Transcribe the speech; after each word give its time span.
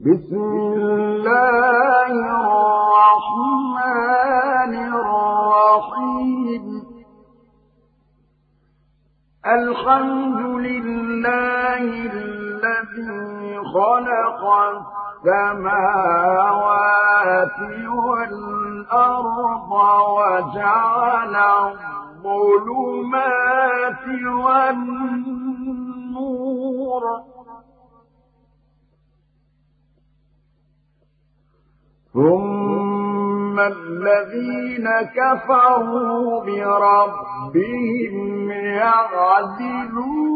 بسم 0.00 0.34
الله 0.34 2.10
الرحمن 3.14 3.92
الرحيم. 4.94 6.64
الحمد 9.46 10.40
لله 10.66 11.82
الذي 12.12 13.58
خلق 13.74 14.42
السماوات 15.24 15.98
والأرض 18.06 19.72
وجعل 20.18 21.34
الظلمات 22.24 24.04
والنور 24.44 25.33
ثم 32.14 33.60
الذين 33.60 34.88
كفروا 35.16 36.44
بربهم 36.44 38.50
يعدلون 38.50 40.34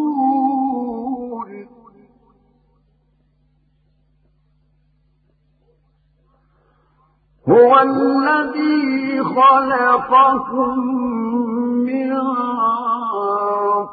هو 7.49 7.81
الذي 7.81 9.23
خلقكم 9.23 10.79
من 11.87 12.11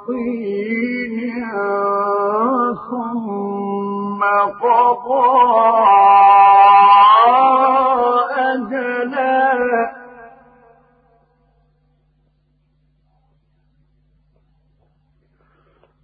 طين 0.08 1.18
ثم 2.90 3.95
قضى 4.62 6.16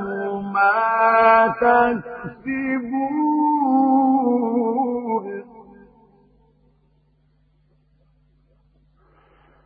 ما 0.52 1.48
تكسبون. 1.60 3.00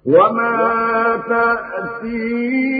وما 0.06 1.16
تأتيهم 1.28 2.74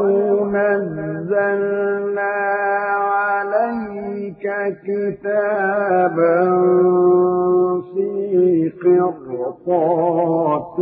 نزل 3.69 4.45
كتابا 4.87 6.39
في 7.93 8.09
قرطات 8.83 10.77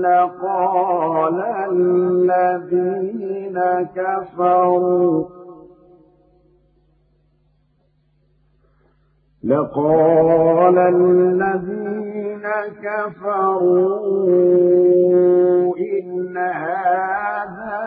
لقال 0.01 1.37
الذين 1.71 3.57
كفروا 3.95 5.25
لقال 9.43 10.77
الذين 10.77 12.18
كفروا 12.83 14.09
إن 15.77 16.37
هذا 16.37 17.79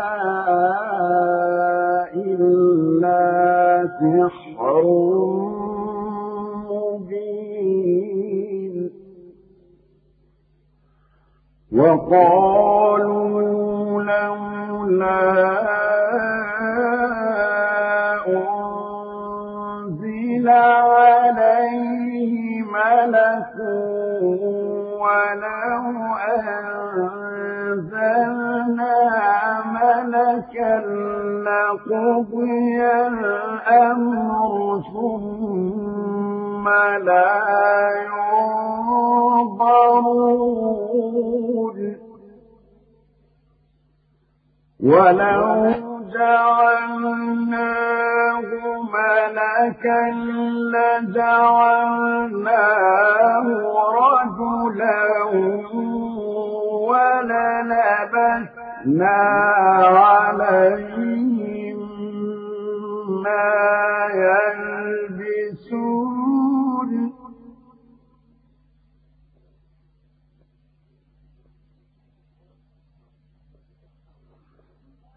إلا 2.14 3.22
سحر 4.00 4.82
مبين. 6.70 8.74
وقالوا 11.72 13.42
لولا 14.02 15.22
أنزل 19.88 20.48
عليه 20.48 22.32
ملك 22.62 23.54
ولو 25.02 25.84
أنزلنا 27.62 28.96
ملكا 29.66 30.74
لقضي 31.46 32.78
الأمر 33.06 34.52
ثم 34.92 36.66
لا 37.04 37.34
ينظرون 40.52 41.78
ولو 44.80 45.91
جعلناه 46.14 47.68
ملكا 48.94 50.02
لجعلناه 50.72 52.26
رجلا 53.98 55.04
وللبسنا 57.82 59.18
عليهم 59.98 61.78
ما 63.24 63.48
يلبسون 64.14 64.71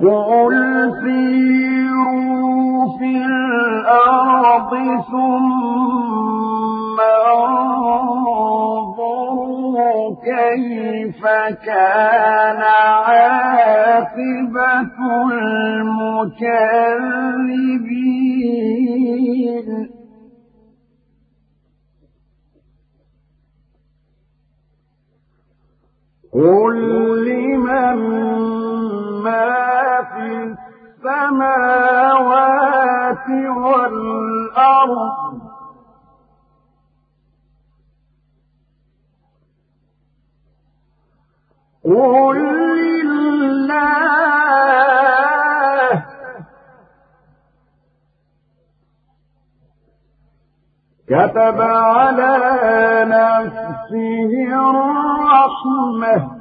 قل 0.00 0.54
سيروا 1.02 2.86
في 2.98 3.12
الأرض 3.26 4.72
ثم 5.10 6.98
انظروا 7.36 8.46
كيف 10.24 11.22
كان 11.66 12.60
عاقبة 13.06 14.18
المكذبين. 15.32 16.68
قل 26.38 26.76
لمن 27.26 27.98
ما 29.22 30.02
في 30.12 30.54
السماوات 31.04 31.98
والأرض 33.56 35.38
قل 41.84 42.38
لله 42.78 44.18
كتب 51.08 51.60
على 51.60 52.34
نفسه 53.08 54.32
الرحمة. 54.70 56.38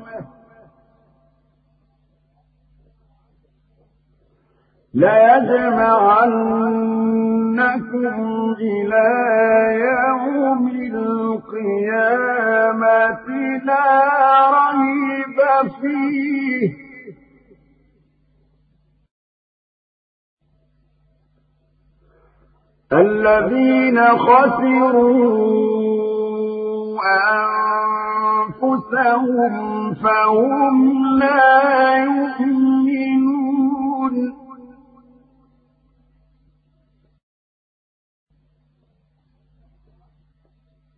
ليجمعنكم 4.94 6.16
إلى 8.60 9.08
يوم 9.80 10.68
القيامة 10.96 12.08
لا 13.66 13.90
ريب 14.52 15.40
فيه. 15.82 16.87
الذين 22.94 24.00
خسروا 24.18 25.58
أنفسهم 28.64 29.94
فهم 29.94 31.06
لا 31.20 31.98
يؤمنون. 31.98 32.78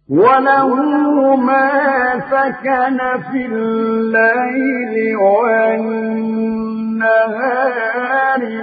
وله 0.09 1.35
ما 1.35 2.19
سكن 2.19 2.97
في 3.31 3.45
الليل 3.45 5.15
والنهار 5.17 6.01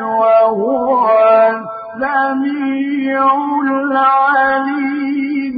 وهو 0.03 1.07
السميع 1.97 3.25
العليم. 3.63 5.57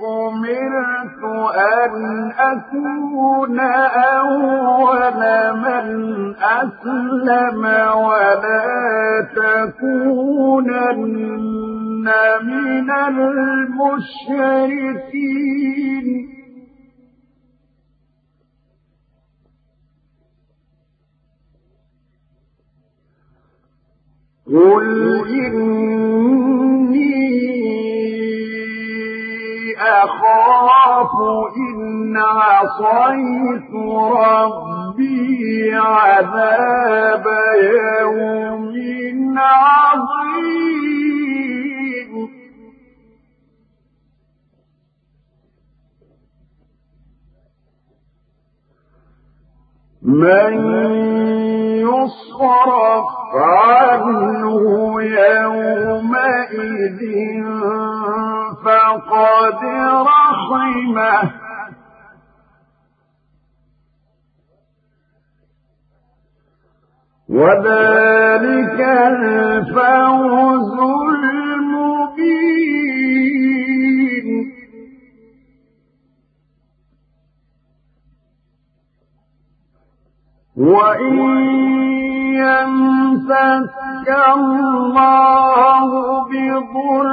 أمرت 0.01 1.23
أن 1.57 1.95
أكون 2.39 3.61
أول 3.61 5.21
من 5.57 5.87
أسلم 6.41 7.63
ولا 7.97 8.65
تكونن 9.37 11.09
من 12.43 12.91
المشركين 14.11 16.30
قل 24.51 25.29
إني 25.29 26.11
أخاف 29.79 31.15
إن 31.57 32.17
عصيت 32.17 33.75
ربي 34.17 35.75
عذاب 35.75 37.27
يوم 37.63 38.75
عظيم. 39.39 40.91
من 50.03 50.55
يصرف 51.81 53.20
عنه 53.31 55.03
يومئذ 55.03 57.01
فقد 58.65 59.61
رحمه. 60.11 61.31
وذلك 67.29 68.81
الفوز 68.81 70.79
المبين. 71.35 72.41
وإن 80.57 82.00
يمسك 82.41 84.09
الله 84.35 85.89
بضر 86.31 87.07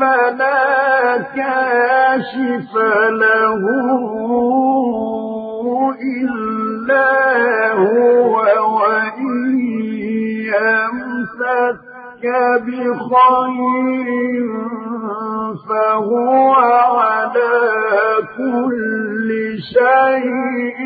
فلا 0.00 1.18
كاشف 1.36 2.72
له 3.10 3.62
إلا 6.20 7.72
هو 7.72 8.36
وإن 8.78 9.58
يمسك 10.52 11.80
بخير 12.66 14.46
فهو 15.68 16.52
على 16.52 17.56
كل 18.36 19.28
شيء 19.74 20.80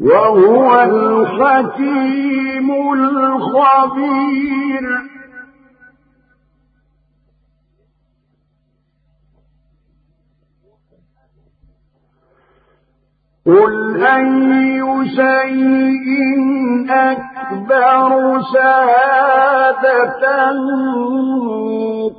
وهو 0.00 0.80
الحكيم 0.80 2.70
الخبير. 2.92 4.32
قل 13.46 14.04
أي 14.06 14.82
شيء 15.16 16.08
أكبر 16.90 18.10
شهادة 18.54 20.22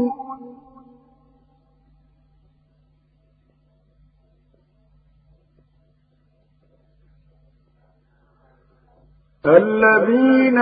الذين 9.46 10.58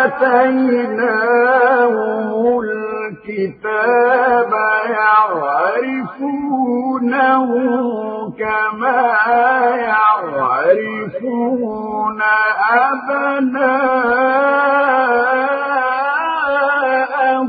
آتيناهم 0.00 1.28
الكتاب 2.60 4.52
يعرفونه 4.90 6.38
كما 8.38 9.02
يعرفون 10.56 11.18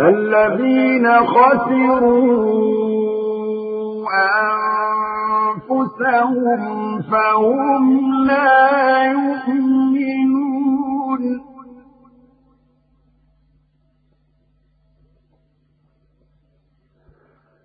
الذين 0.00 1.06
خسروا 1.26 3.11
أنفسهم 5.72 7.02
فهم 7.02 7.84
لا 8.26 8.62
يؤمنون. 9.12 10.32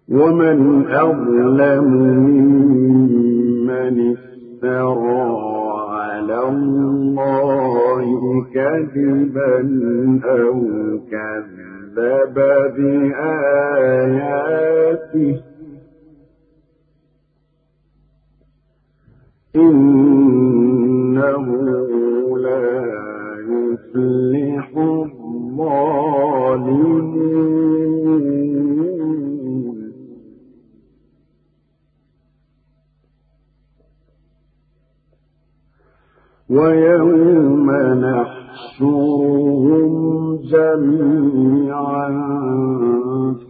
ومن 0.10 0.88
أظلم 0.88 1.88
ممن 2.28 3.96
افترى 4.16 5.26
على 5.90 6.40
الله 6.50 8.06
كذبا 8.54 9.58
أو 10.26 10.56
كذب 11.12 12.38
بآياته. 12.78 14.18
إنه 19.60 21.46
لا 22.38 22.68
يفلح 23.50 24.68
الظالمون. 24.78 25.98
ويوم 36.50 37.72
نحشرهم 38.06 39.28
جميعا 40.52 42.08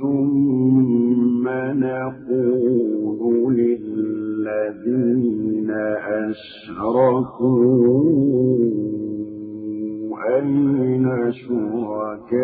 ثم 0.02 1.46
نقول 1.84 3.58
للذين 3.58 5.27
أشركوا 6.30 8.18
أين 10.36 11.06
شركاؤكم؟ 11.32 12.38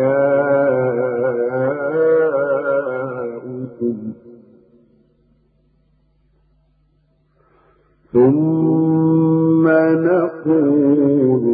ثم 8.12 9.64
نقول 10.08 11.44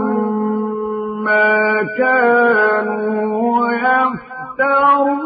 ما 1.24 1.84
كانوا 1.98 3.72
يفترون. 3.72 5.18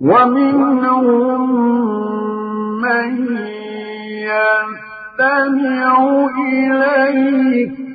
ومنهم 0.00 1.40
من 2.82 3.10
يستمع 4.28 5.94
إليك. 6.38 7.91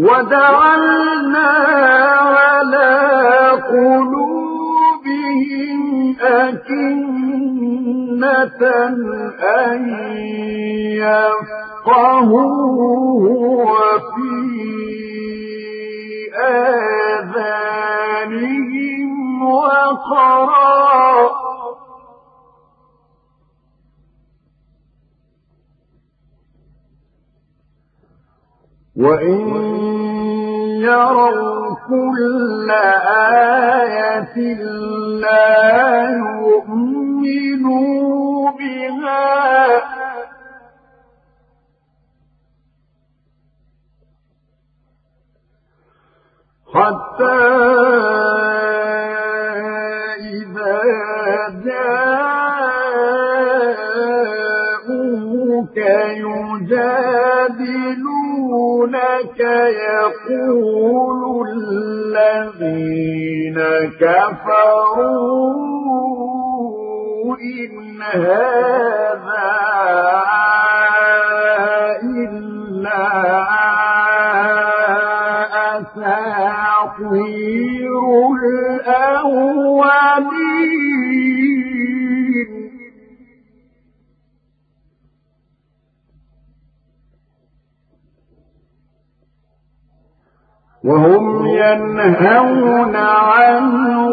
وجعلنا 0.00 1.48
على 2.40 2.90
قلوبهم 3.68 5.00
أكنة 6.20 7.50
أن 9.44 9.80
يفقهوه 11.86 12.44
وفي 13.70 14.40
آذانهم 18.10 19.42
وقرا 19.42 21.30
وإن 28.96 29.40
يروا 30.80 31.76
كل 31.88 32.70
آية 32.70 34.36
لا 35.20 36.10
يؤمنوا 36.40 37.70
بها 38.50 39.80
حتى 46.74 47.38
إذا 50.20 50.80
جاءوك 55.20 55.78
يجادلونك 58.84 59.40
يقول 59.76 61.48
الذين 62.16 63.58
كفروا 64.00 65.54
إن 67.40 68.02
هذا 68.02 69.50
إلا 72.02 73.59
وهم 90.84 91.46
ينهون 91.46 92.96
عنه 92.96 94.06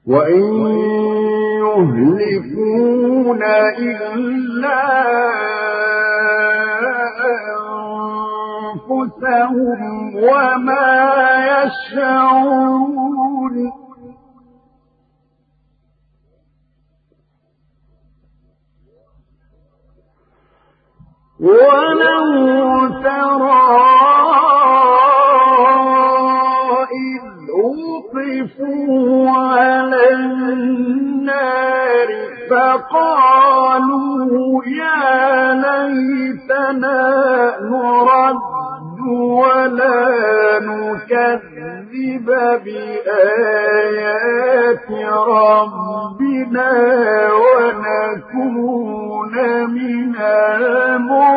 وإن 0.06 0.42
يهلكون 1.64 3.42
إلا 3.78 4.82
أنفسهم 8.84 10.16
وما 10.16 10.90
يشعرون 11.46 13.13
ولو 21.44 22.24
على 29.28 30.12
النار 30.12 32.08
فقالوا 32.50 34.62
يا 34.66 35.54
ليتنا 35.54 37.02
نرد 37.60 38.40
ولا 39.38 40.00
نكذب 40.60 42.26
بآيات 42.64 44.06
ربنا 45.28 46.72
ونكون 47.32 49.03
من 49.66 50.16
المؤمنين. 50.16 51.34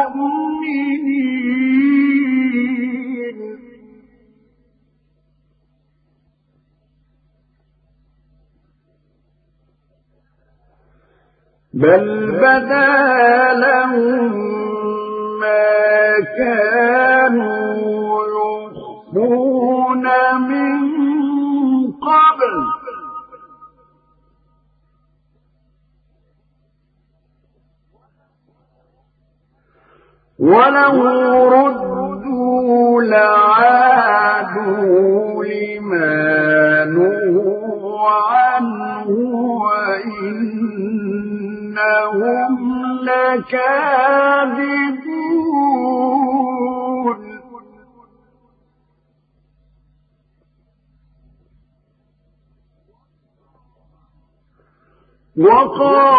بل 11.73 12.31
بدا 12.31 12.87
لو 30.93 31.47
ردوا 31.49 33.01
لعادوا 33.01 34.47
لما 35.45 36.85
نهوا 36.85 38.09
عنه 38.09 39.07
وإنهم 40.17 40.87
لكاذبون. 43.03 43.87
وقال 55.37 56.16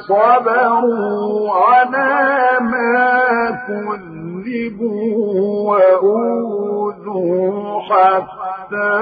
فصبروا 0.00 1.54
على 1.54 2.58
ما 2.60 3.20
كذبوا 3.68 5.70
وأوذوا 5.70 7.80
حتى 7.82 8.92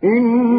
إنما 0.04 0.54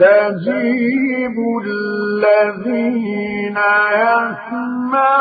يستجيب 0.00 1.36
الذين 1.66 3.58
يسمعون. 4.00 5.20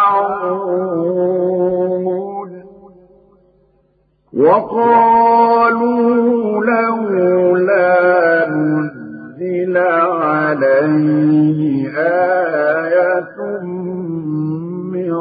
وقالوا 4.37 5.85
لولا 6.65 8.49
نزل 8.49 9.77
عليه 9.77 11.59
آية 11.97 13.37
من 14.93 15.13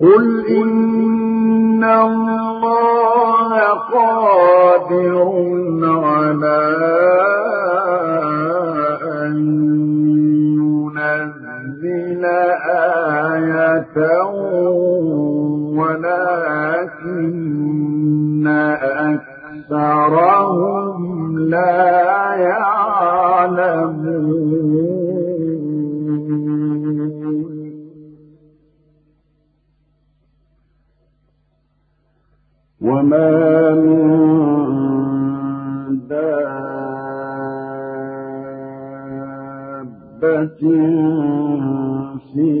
قل 0.00 0.46
إن 0.56 1.84
الله 1.84 3.58
قادر 3.68 5.28
على 5.84 7.41
ولكن 16.92 17.62
أكثرهم 19.66 21.38
لا 21.38 22.34
يعلمون 22.34 23.52
وما 32.80 33.74
من 33.74 34.02
دابة 40.12 40.62
في 42.34 42.60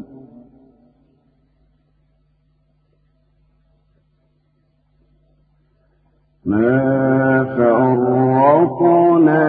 ما 6.51 7.43
فرطنا 7.57 9.45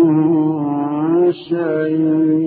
شيء. 1.31 2.39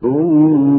ثم 0.00 0.77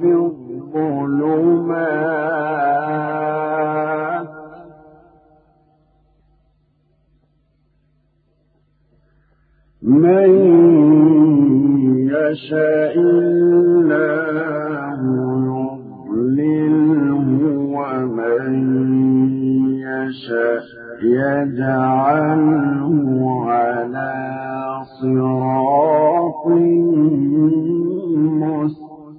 في 0.00 0.10
الظلمات. 0.14 1.54
من 9.82 10.30
يشاء 12.10 12.94
يجعله 21.44 22.96
على 23.46 24.14
صراط 25.00 26.46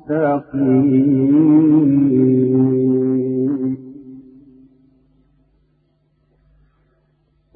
مستقيم. 0.06 0.36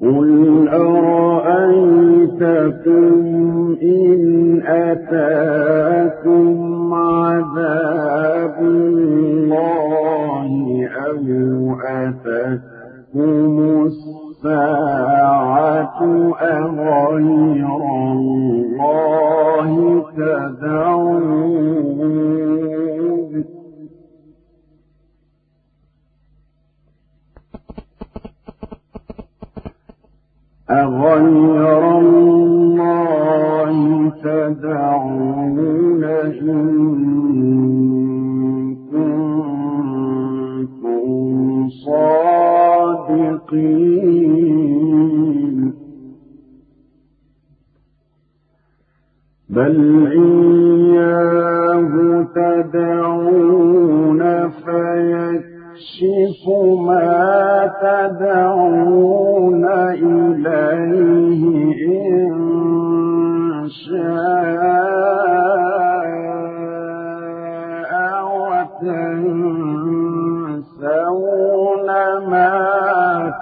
قل 0.00 0.68
أرأيتكم 0.68 1.40
إن 3.82 4.20
أتاكم 4.66 6.54
عذاب 6.94 8.56
الله 8.60 10.50
أو 10.86 11.24
أتتكم 11.80 12.70
أغير 16.42 17.66
الله 18.12 19.70
تدعون؟ 20.16 21.60
أغير 30.70 31.98
الله 31.98 33.74
تدعون 34.24 35.58
إن 36.42 36.80
صادقين؟ 43.10 43.89
بل 49.50 50.06
إياه 50.12 51.92
تدعون 52.34 54.22
فيكشف 54.48 56.42
ما 56.86 57.70
تدعون 57.82 59.64
إليه 60.04 61.42
إن 61.86 62.32
شاء 63.68 64.60
وتنسون 71.00 71.88
ما 72.30 72.54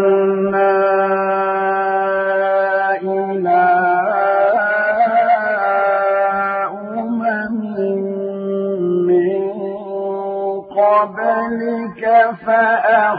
إلى 3.02 3.64
أمم 6.72 7.22
من 9.06 9.40
قبلك 10.76 12.02
فأخذناهم 12.46 13.18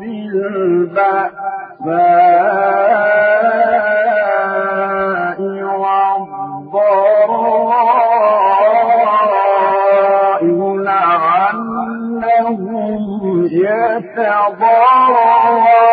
بالبأساء. 0.00 1.50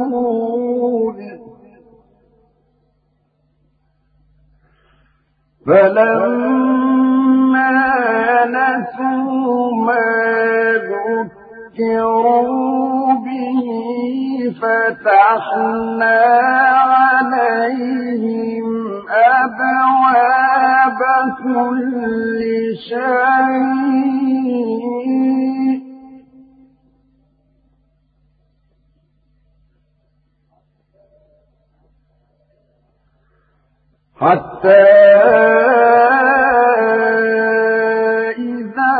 فلما 6.40 7.70
نسوا 8.44 9.70
ما 9.86 10.06
ذكروا 11.78 12.79
فتحنا 14.52 16.20
عليهم 17.20 18.68
أبواب 19.10 21.00
كل 21.44 22.40
شيء. 22.88 24.20
حتى 34.20 34.84
إذا 38.38 38.96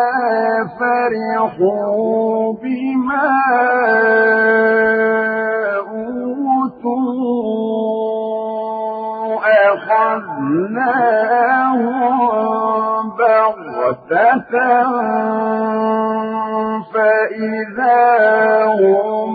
فرحوا 0.80 2.52
بما 2.62 3.30
أخذناهم 11.80 13.16
بغتة 13.16 14.52
فإذا 16.92 18.66
هم 18.66 19.30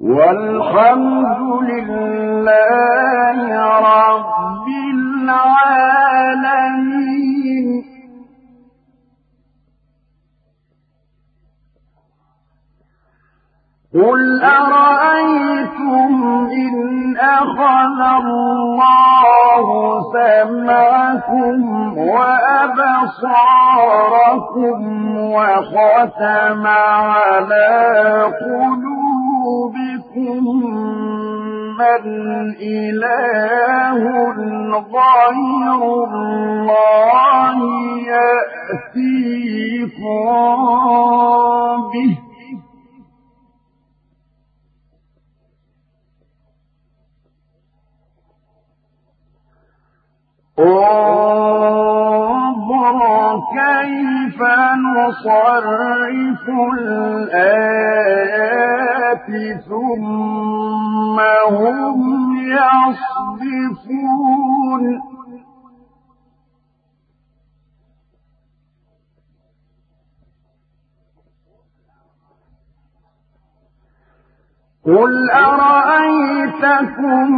والحمد 0.00 1.40
لله 1.70 3.38
رب 3.80 4.66
العالمين. 4.94 5.66
قل 13.94 14.42
أرأيتم 14.44 16.12
إن 16.52 17.16
أخذ 17.16 18.00
الله 18.24 19.66
سمعكم 20.12 21.58
وأبصاركم 21.98 23.18
وختم 25.18 26.66
على 26.66 27.68
قلوبكم 28.40 29.05
من 31.78 32.04
إله 32.60 34.02
غير 34.96 35.80
الله 36.04 37.58
يأتيكم 38.86 39.46
به. 41.92 42.25
انظر 50.58 52.18
كيف 53.52 54.40
نصرف 54.96 56.44
الآيات 56.78 58.06
ثم 59.68 61.18
هم 61.50 61.98
يصدفون. 63.46 63.96
قل 74.86 75.30
أرأيتكم 75.30 77.28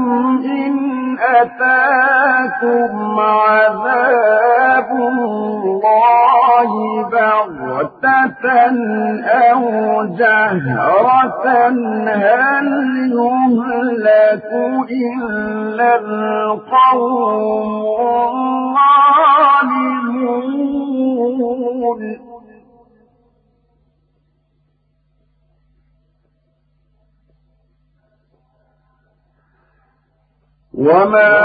إن 0.45 0.75
أتاكم 1.19 3.21
عذاب 3.21 4.91
الله 4.91 6.71
بغتة 7.09 8.45
أو 9.29 9.63
جهرة 10.05 11.47
هل 12.09 12.67
يهلك 13.13 14.51
إلا 14.91 15.97
القوم 15.97 17.69
الظالمون 20.59 22.28
وما 30.79 31.39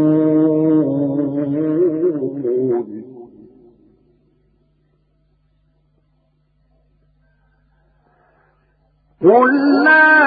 قل 9.23 9.51
لا 9.85 10.27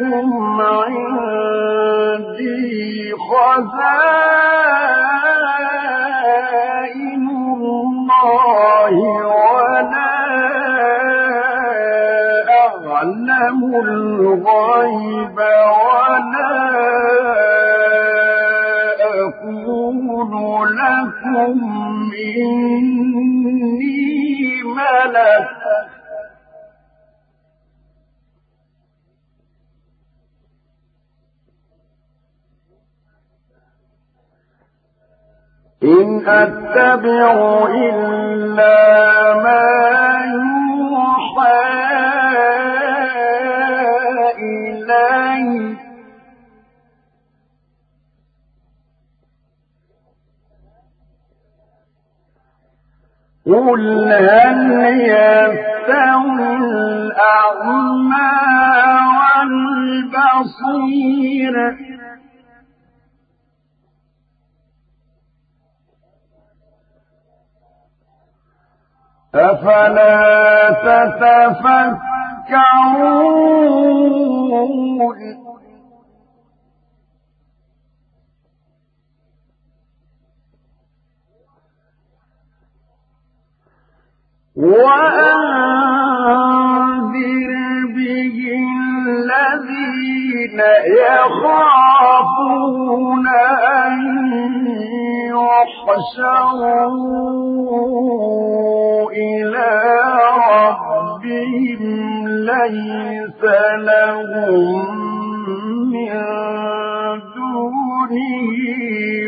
لكم 0.00 0.60
عندي 0.60 1.92
خزائن 5.90 7.24
الله 7.30 8.94
ولا 9.26 10.14
أعلم 12.48 13.60
الغيب 13.84 15.38
ولا 15.38 16.52
أقول 19.00 20.32
لكم 20.76 21.56
إني 22.40 24.00
ملك 24.76 25.59
إن 35.82 36.28
أتبع 36.28 37.66
إلا 37.74 39.34
ما 39.34 39.64
يوحى 40.34 41.60
إلي. 44.38 45.76
قل 53.46 54.12
هل 54.12 54.60
يستوي 55.00 56.56
الأعمى 56.56 58.30
والبصير؟ 60.20 61.54
أفلا 69.34 70.70
تتفكرون؟ 70.70 72.10
وأنذر 84.60 85.90
به 87.96 88.38
الذين 89.06 90.60
يخافون 91.06 92.46
أن 93.86 94.00
يحشروا 96.90 97.10
إلى 99.10 99.70
ربهم 100.90 101.82
ليس 102.28 103.42
لهم 103.88 104.86
من 105.92 106.12
دونه 107.34 108.14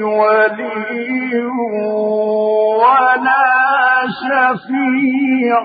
ولي 0.07 1.45
ولا 2.83 3.47
شفيع. 4.23 5.59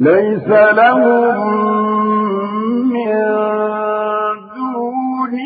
ليس 0.00 0.48
لهم 0.48 1.36
من 2.88 3.20
دونه 4.56 5.36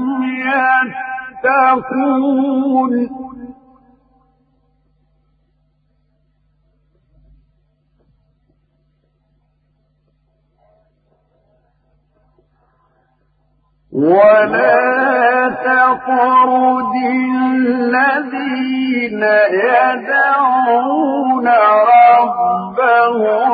يتقون. 1.44 3.21
ولا 13.94 15.50
تطرد 15.50 16.96
الذين 17.62 19.24
يدعون 19.52 21.48
ربهم 21.92 23.52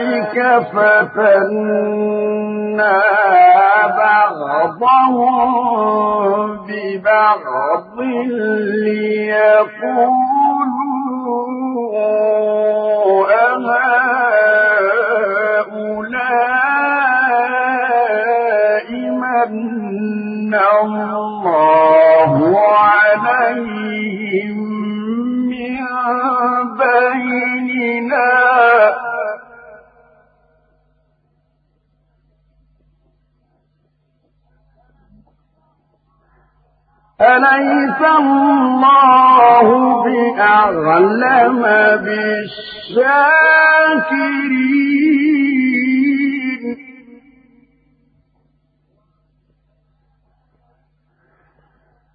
فتنا 0.72 2.22
بعضهم 3.98 5.42
ببعض 6.66 7.98
ليقولوا 12.92 13.26
أهؤلاء 17.92 18.88
من 19.22 20.54
الله 20.54 22.32
عليهم 22.68 24.58
من 25.48 25.84
بيننا 26.78 27.61
أليس 37.22 38.00
الله 38.18 39.66
بأعلم 40.04 41.62
بالشاكرين؟ 42.04 43.22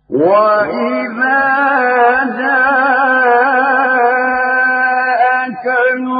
وإذا 0.09 1.47
جاءك 2.37 3.56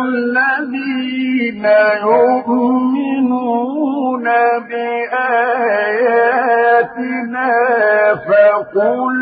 الذين 0.08 1.66
يؤمنون 2.03 3.47
بآياتنا 6.18 7.51
فقل 8.16 9.18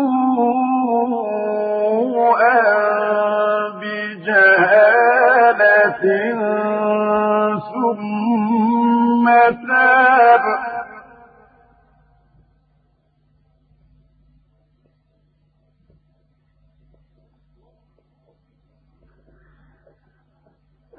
بجهالة 3.80 5.24
ثم 7.58 9.26
تاب. 9.68 10.44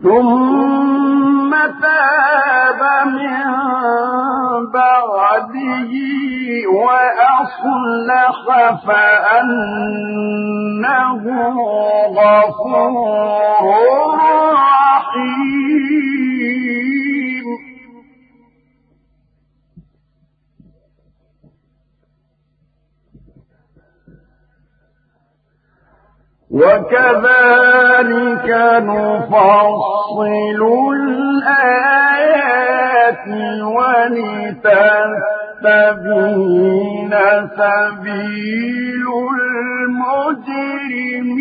ثم 0.06 1.51
تاب 1.82 2.82
من 3.08 3.45
بعده 4.74 5.91
وأصلح 6.78 8.38
فأنه 8.88 10.03
غفور 12.18 13.66
رحيم. 14.53 16.14
وكذلك 26.56 28.47
نفصل 28.80 30.28
الآيات 30.95 32.06
ولتستبين 33.76 34.74
سبيل 37.58 39.06
المجرمين. 41.06 41.36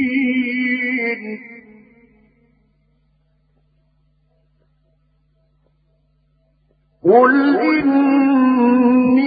قل 7.04 7.56
إني 7.60 9.24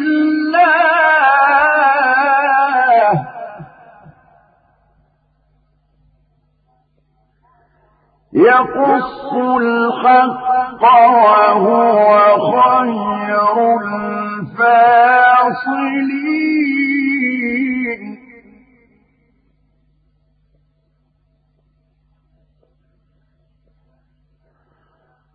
يقص 8.32 9.32
الحق 9.60 10.82
وهو 10.82 12.18
خير 12.52 13.56
الفاصلين. 14.42 14.92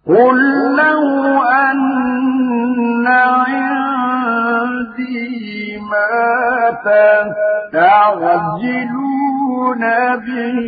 قل 0.07 0.37
لو 0.77 1.43
أن 1.43 3.07
عندي 4.67 5.77
ما 5.91 6.17
تستعجلون 8.47 9.79
به 10.15 10.59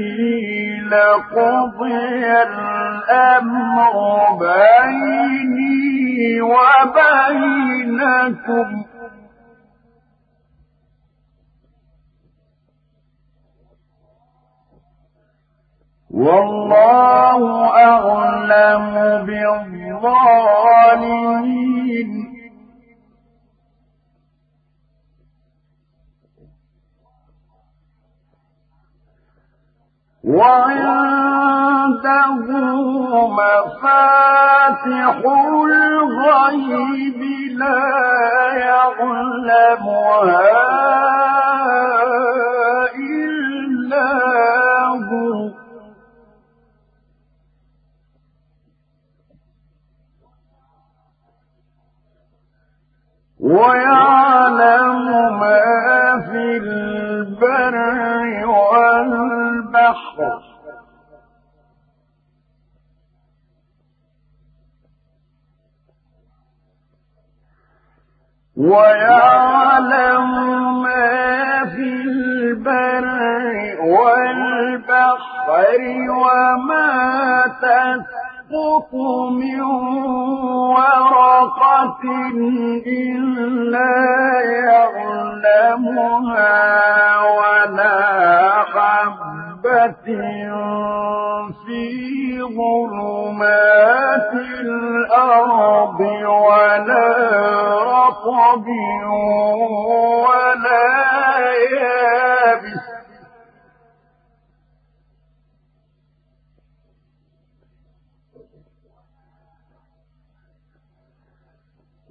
لقضي 0.92 2.32
الأمر 2.32 3.96
بيني 4.40 6.42
وبينكم 7.62 8.68
والله 16.12 17.42
أعلم 17.76 19.26
بالظالمين. 19.26 20.50
وعنده 30.24 32.00
مفاتح 33.28 35.16
الغيب 35.66 37.22
لا 37.58 37.84
يعلمها 38.58 40.10
ويعلم 53.50 55.06
ما 55.40 55.62
في 56.30 56.58
البر 56.58 57.76
والبحر. 58.46 60.40
ويعلم 69.40 70.32
ما 70.82 71.66
في 71.66 71.90
البر 72.06 73.06
والبحر 73.82 75.50
وما 76.10 77.44
تسر 77.62 78.29
تسقط 78.50 78.94
من 79.32 79.62
ورقة 80.74 82.02
إلا 82.88 83.94
يعلمها 84.66 86.10
ولا 87.40 88.00
حبة 88.64 90.08
في 91.66 91.84
ظلمات 92.42 94.34
الأرض 94.62 96.00
ولا 96.26 97.08
رطب 97.84 98.68
ولا 100.28 100.90
يابس 101.80 102.99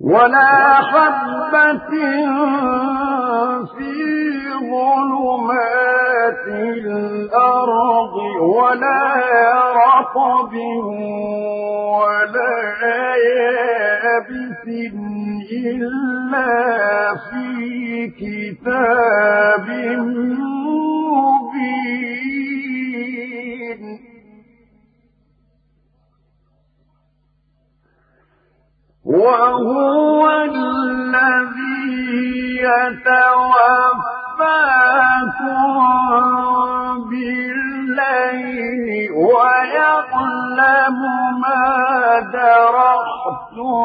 ولا 0.09 0.75
حبة 0.75 1.91
في 3.77 3.93
ظلمات 4.71 6.47
الأرض 6.49 8.15
ولا 8.41 9.03
رطب 9.73 10.53
ولا 12.01 12.57
يابس 13.17 14.65
إلا 15.53 16.51
في 17.31 18.09
كتاب 18.21 19.67
مبين. 19.99 20.89
وهو 29.09 30.31
الذي 30.31 31.89
يتوفاكم 32.61 34.19
بالليل 37.11 38.89
ويعلم 39.13 40.99
ما 41.41 42.21
درحتم 42.33 43.79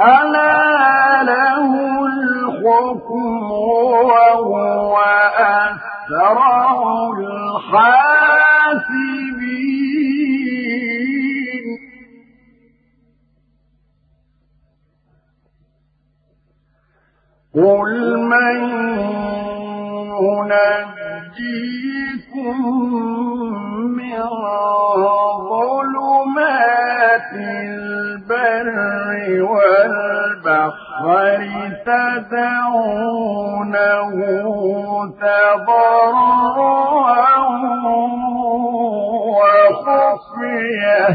ألا 0.00 1.22
له 1.22 1.70
الحكم 2.06 3.50
وهو 3.52 4.98
أسرع 5.38 6.57
تدعونه 32.22 34.10
تضرعا 35.20 36.58
وخفيه 39.38 41.08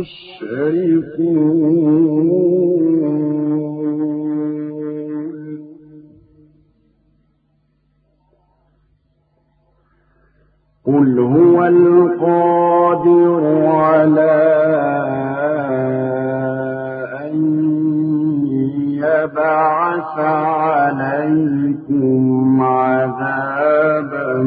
أنتم 0.00 1.00
تشركون 1.30 2.30
قل 10.86 11.18
هو 11.18 11.66
القادر 11.66 13.42
على 13.66 14.32
أن 17.20 17.34
يبعث 18.90 20.18
عليكم 20.80 22.22
عذابا 22.62 24.40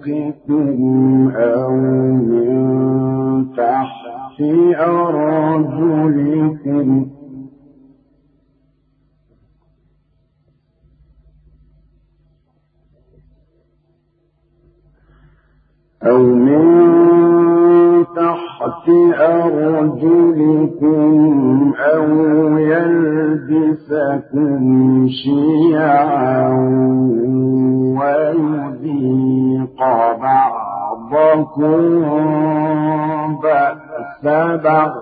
فوقكم 0.00 1.32
أو 1.36 1.70
من 2.16 3.52
تحت 3.56 4.40
أرجلكم. 4.80 6.40
أو 16.02 16.18
من 16.18 16.79
تحت 18.60 18.88
أرجلكم 19.20 21.12
أو 21.78 22.06
يلبسكم 22.58 24.62
شيعا 25.08 26.48
ويذيق 27.98 29.80
بعضكم 30.22 31.82
بأس 33.42 34.24
بعض. 34.64 34.94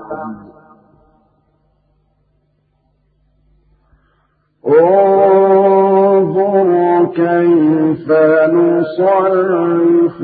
انظر 5.29 6.69
كيف 7.15 8.07
نصرف 8.53 10.19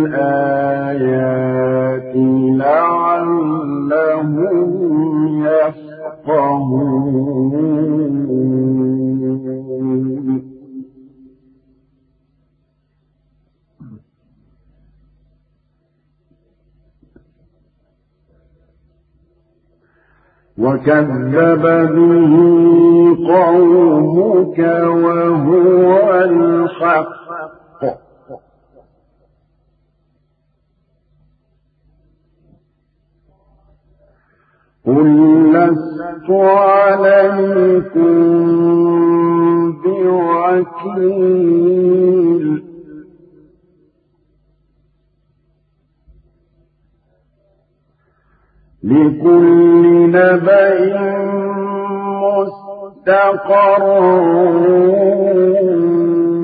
الآيات. 0.00 1.85
لعلهم 2.58 4.36
يفقهون 5.46 6.96
وكذب 20.58 21.62
به 21.94 22.32
قومك 23.28 24.58
وهو 25.04 26.14
الحق 26.24 27.25
قل 34.86 35.52
لست 35.52 36.30
عليكم 36.30 38.06
بوكيل. 39.82 41.46
لكل 48.84 50.10
نبأ 50.10 50.76
مستقر 52.22 53.82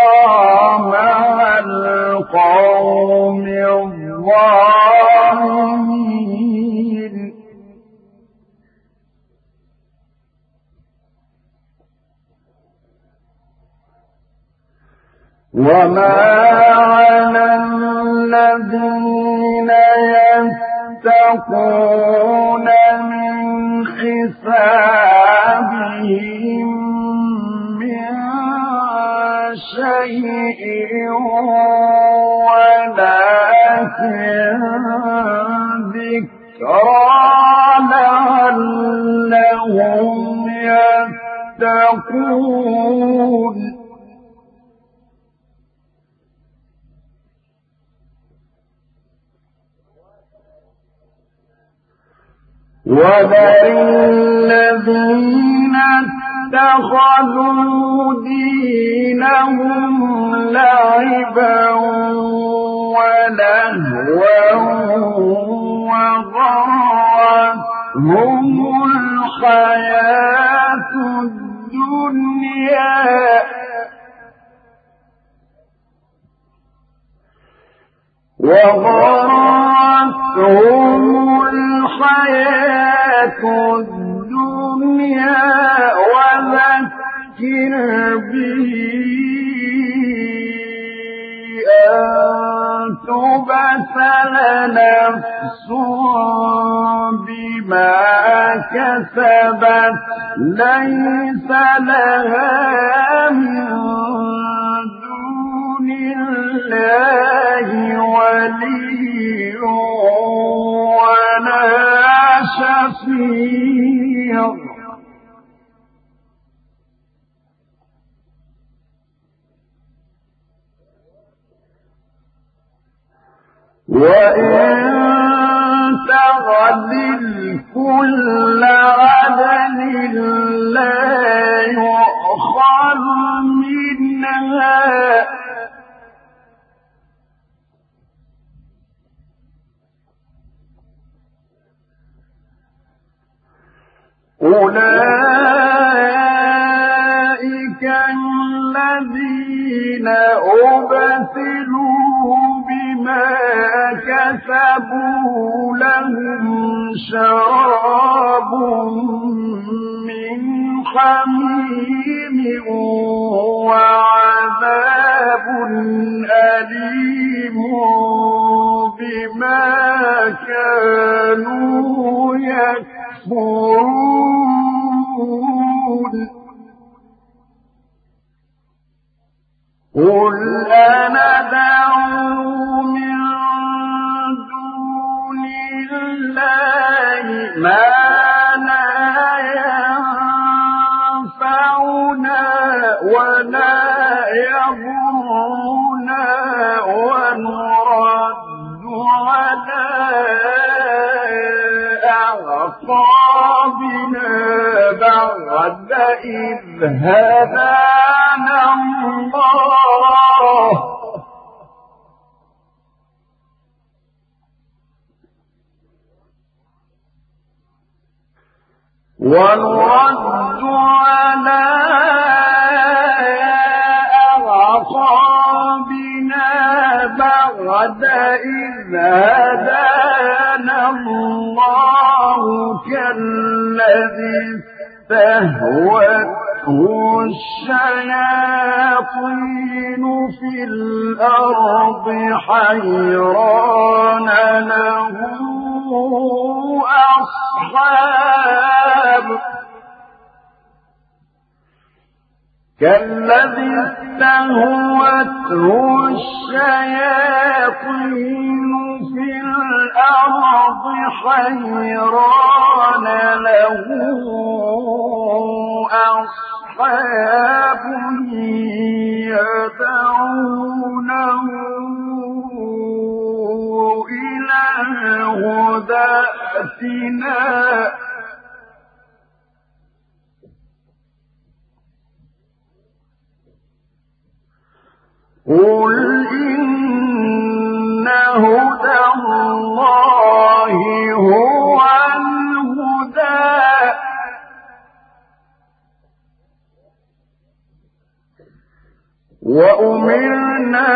وأمرنا 299.49 300.91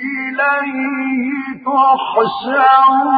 إليه 0.02 1.28
تحشرون. 1.66 3.18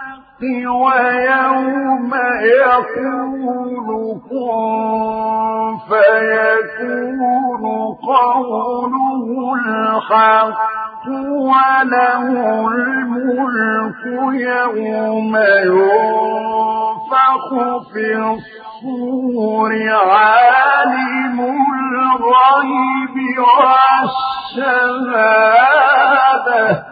ويوم 0.65 2.11
يقول 2.41 3.87
كن 4.29 5.77
فيكون 5.89 7.63
قوله 8.07 9.27
الحق. 9.55 10.88
وله 11.07 12.67
الملك 12.71 14.01
يوم 14.33 15.35
ينفخ 15.65 17.45
في 17.93 18.07
الصور 18.17 19.71
عالم 19.91 21.37
الغيب 21.39 23.15
والشهادة. 25.79 26.85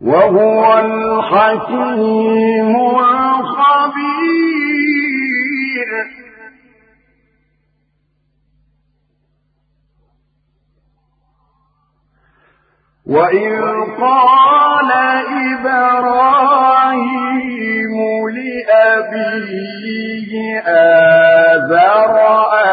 وهو 0.00 0.78
الحكيم 0.78 2.76
الخبير. 2.76 4.35
وإذ 13.06 13.60
قال 14.00 14.90
إبراهيم 16.56 17.16
لأبيه 18.36 20.32
آذر 20.66 22.12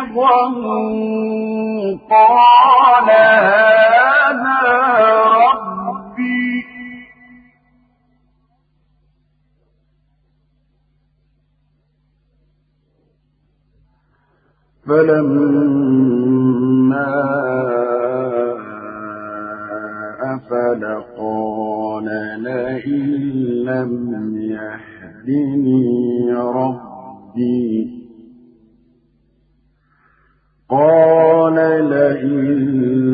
قال 2.11 3.09
هذا 3.11 4.61
ربي. 5.37 6.65
فلما 14.87 15.95
أفل 20.35 20.83
قال 21.19 22.09
لئن 22.43 23.01
لم 23.65 23.93
يهدني 24.37 26.33
ربي. 26.35 28.04
قال 30.75 31.55
لئن 31.89 32.35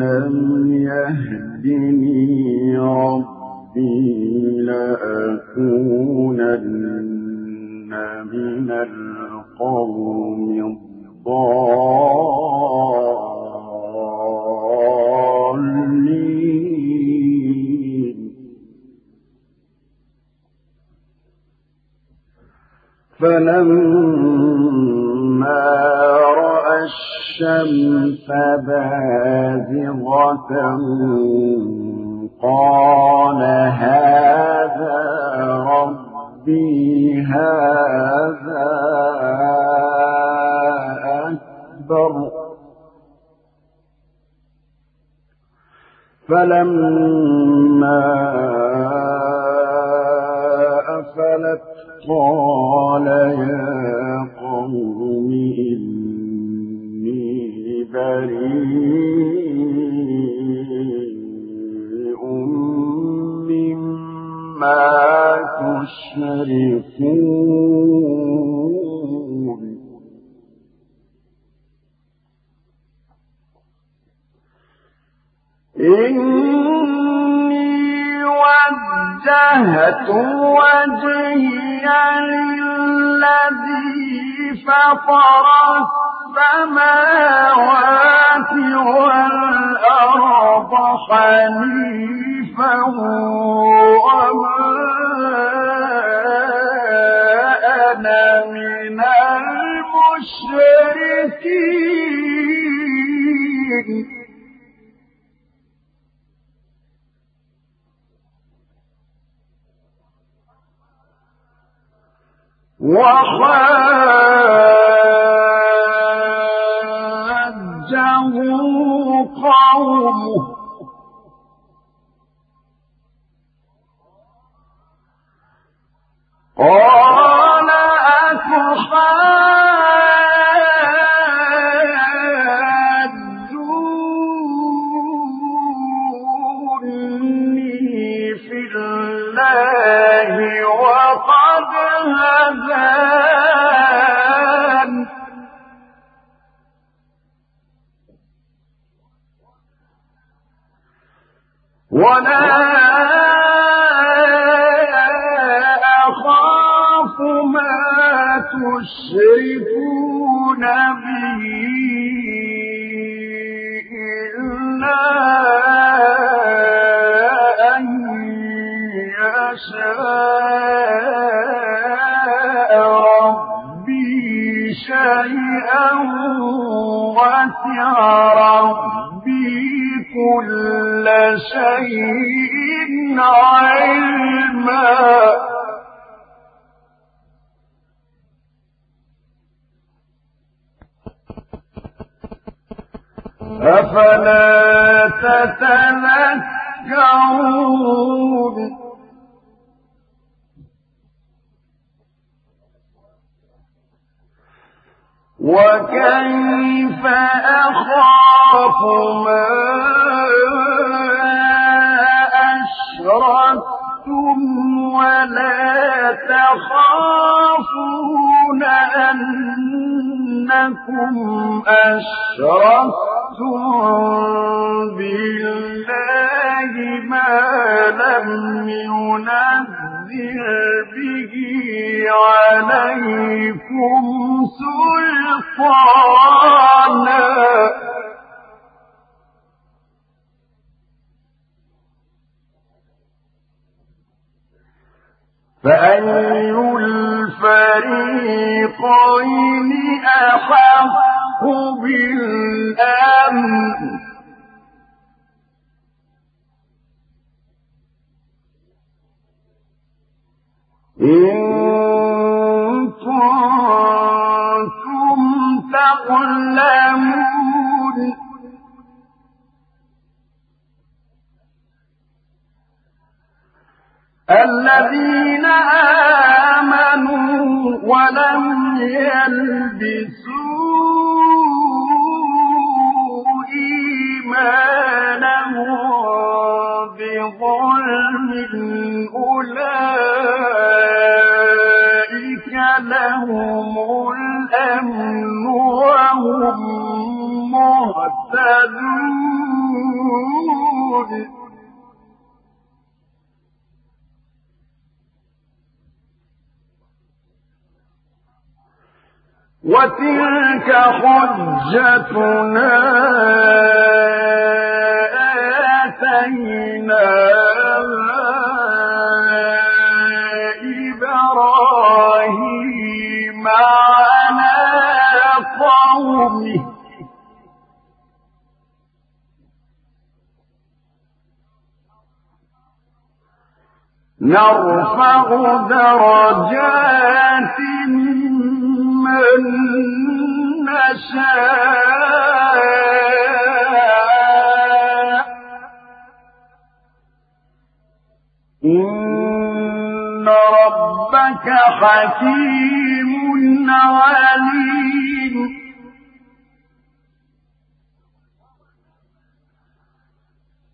لم 0.01 0.35
يهدني 0.71 2.27
ربي 2.77 4.61
لأكونن 4.61 6.61
من 8.31 8.71
القوم 8.71 10.49
الضالين. 10.65 11.81
رأى 25.43 26.83
الشمس 26.83 28.27
بازغة 28.67 30.51
قال 32.41 33.41
هذا 33.71 34.99
ربي 35.67 37.23
هذا 37.23 38.67
أكبر. 41.05 42.13
فلما 46.27 48.01
أفلت 50.99 51.61
قال 52.09 52.50
للذي 85.00 85.49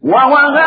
ووهبنا 0.07 0.66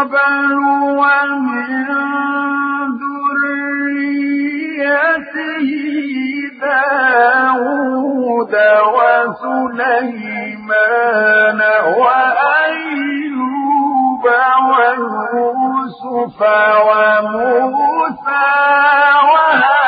قبل 0.00 0.54
ومن 0.96 1.76
ذريته 4.60 5.70
داود 6.60 8.54
وسليمان 10.60 11.60
وأيوب 12.00 13.04
ويوسف 14.70 16.38
وموسى 16.88 18.48
وهارون 19.28 19.79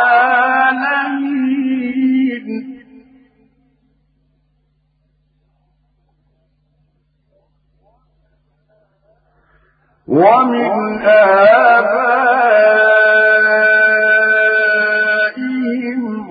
ومن 10.10 11.06
آبائهم 11.06 12.02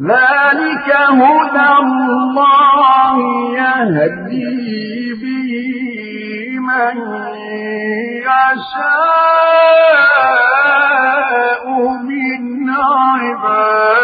ذلك 0.00 0.88
هدى 1.20 1.70
الله 1.82 3.16
يهدي 3.58 5.12
به 5.22 5.77
من 6.68 6.96
يشاء 8.28 9.18
من 12.08 12.42
عباده. 12.70 13.98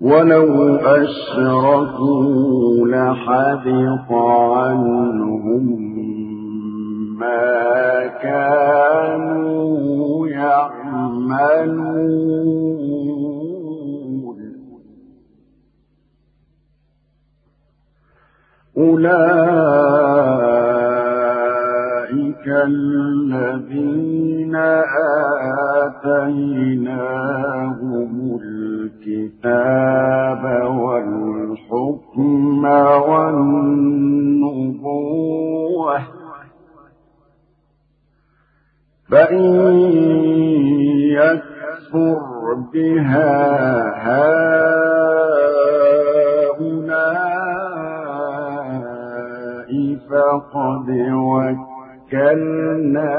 ولو 0.00 0.76
أشركوا 0.76 2.32
لحبط 2.88 4.10
عنهم 4.12 5.64
ما 7.18 8.06
كانوا 8.22 9.72
يعملون. 10.28 11.82
أولئك 18.76 19.12
الذين 22.48 24.56
آتيناهم 26.72 28.38
الكتاب 28.42 30.42
والحكم 30.76 32.64
والنبوة. 33.08 33.52
فإن 39.10 39.44
يكفر 41.12 42.20
بها 42.72 43.32
هؤلاء 43.96 45.91
فقد 50.12 50.88
وكلنا 52.10 53.12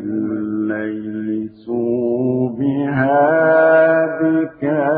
ليسوا 0.68 2.50
بها 2.50 3.26
بكافرين. 4.22 4.96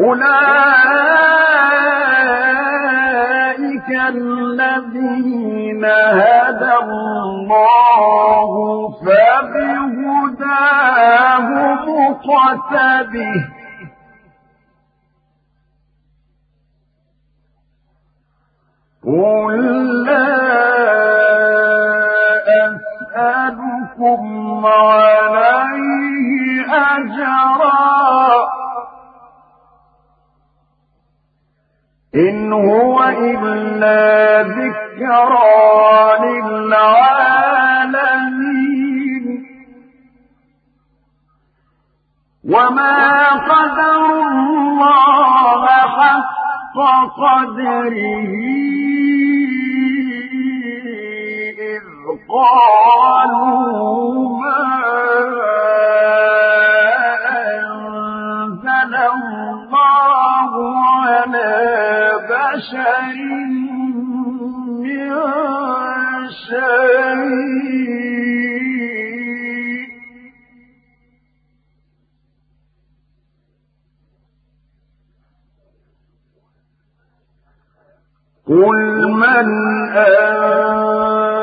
أولئك 0.00 1.37
الذين 4.08 5.84
هدى 5.84 6.74
الله 6.74 8.52
فبهداه 9.04 10.38
مقتده. 11.86 13.40
قل 19.04 19.56
لا 20.04 20.48
أسألكم 23.18 24.22
عليه 24.66 26.28
أجرا. 26.96 28.57
إن 32.18 32.52
هو 32.52 33.04
إلا 33.04 34.42
ذكرى 34.42 35.48
للعالمين. 36.24 37.18
وما 42.44 43.28
قدر 43.30 44.02
الله 44.28 45.66
حق 45.66 46.76
قدره 47.18 48.32
إذ 51.58 51.84
قالوا 52.28 53.98
بشر 62.58 63.14
من 64.82 65.14
شيء 66.30 67.58
قل 78.46 79.12
من 79.12 79.48
أنزل 79.96 81.40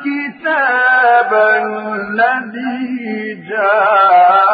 الكتاب 0.00 1.30
الذي 2.04 3.34
جاء 3.48 4.45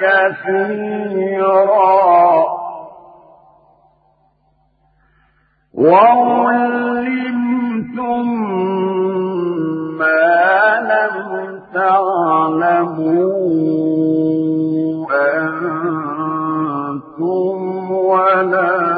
كثيرا. 0.00 1.52
وعلمتم 5.74 7.32
ما 9.98 10.80
لم 10.92 11.16
تعلموا 11.74 13.32
أنتم 16.42 17.60
ولا 17.92 18.91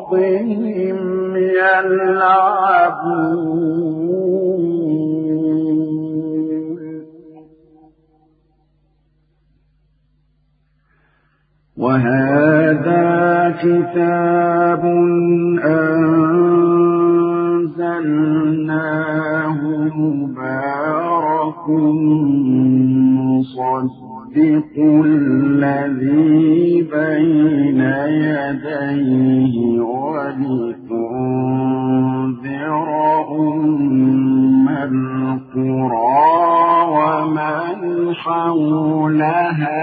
خوضهم 0.00 1.36
يلعبون 1.36 3.10
وهذا 11.76 13.10
كتاب 13.62 14.84
أنزلناه 15.64 16.30
مبارك 19.96 21.68
مصدق. 23.16 24.09
الذي 25.04 26.82
بين 26.82 27.80
يديه 28.24 29.80
ولتنذر 29.80 30.50
أم 33.30 34.68
القرى 34.68 36.20
ومن 36.88 38.14
حولها 38.14 39.80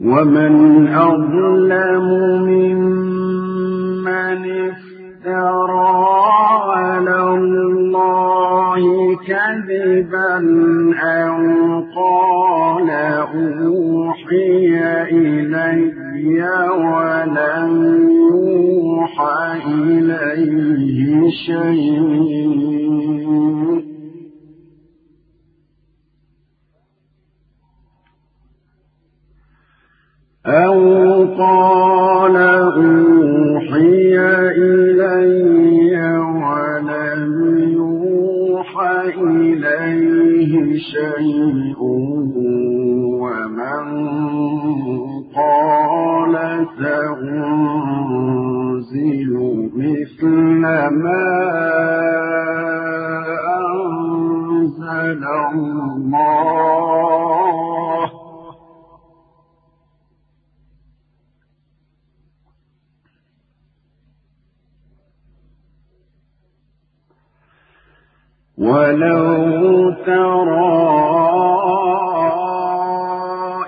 ومن 0.00 0.88
أظلم 0.88 2.06
ممن 2.46 4.08
افترى 4.70 5.88
على 6.76 7.20
الله 7.34 8.80
كذبا 9.26 10.34
أو 11.02 11.36
قال 11.96 12.90
أوحي 12.90 14.78
إلي 15.10 15.92
ولم 16.78 17.72
يوحى 18.10 19.42
إليه 19.66 21.30
شيء 21.46 22.78
أو 30.48 31.24
قال 31.38 32.36
أوحي 32.36 34.18
إلي 34.56 35.96
ولم 36.18 37.32
يوحى 37.72 38.98
إليه 39.20 40.52
شيء 40.78 41.80
ومن 43.20 43.86
قال 45.36 46.34
سأنزل 46.78 48.48
مثل 49.76 50.26
ما 50.90 51.28
أنزل 53.58 55.22
الله 55.52 56.48
ولو 68.58 69.90
ترى 70.06 70.88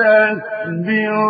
تستكبرون. 0.00 1.20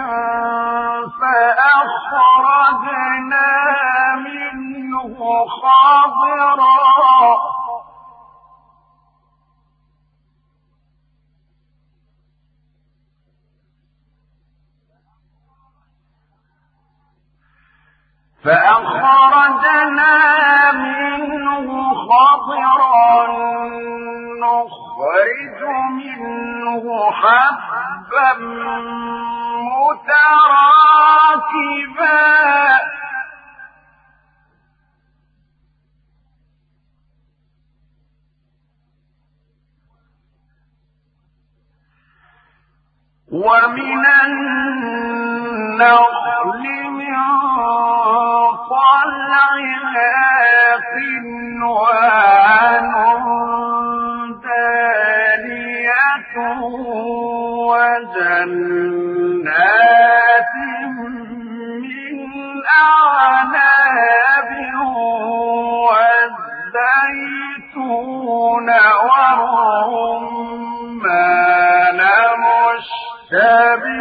فأخرجنا 1.68 2.70
منه 4.16 5.20
خضرا 5.46 6.78
فأخرجنا 18.98 20.14
منه 21.58 21.94
خضرا 21.94 23.28
نخرج 24.42 25.62
منه 25.92 26.86
حبا 27.12 28.34
متراكبا. 29.88 30.48
ومن 43.32 45.27
النخل 45.82 46.64
من 46.92 47.18
طلعها 48.70 50.16
قنوان 51.58 52.94
دانية 54.44 56.36
وجنات 59.28 60.54
من 61.82 62.16
أعناب 62.68 64.50
والزيتون 67.78 68.68
والرمان 70.68 72.00
مشتبها 73.28 73.98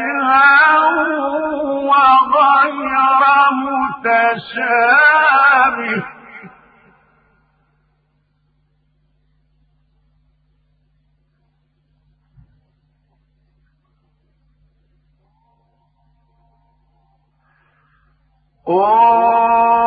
متشابه 4.34 6.16
انظروا 18.68 19.85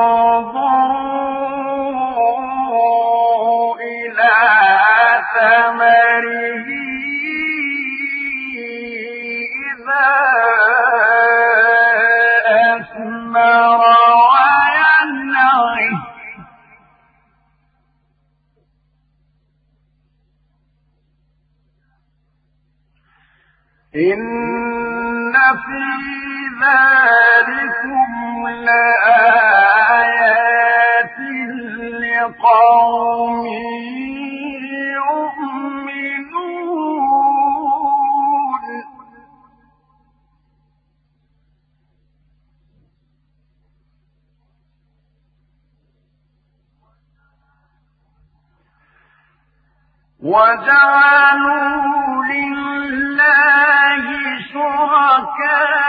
وجعلوا 50.29 52.23
لله 52.25 54.05
شركاء. 54.53 55.79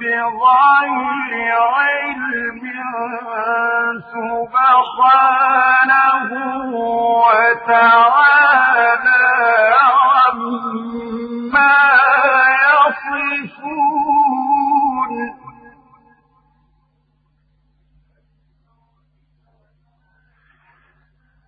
بغير 0.00 1.32
علم 1.76 2.60
سبحانه 4.94 6.30
وتعالى. 7.30 9.13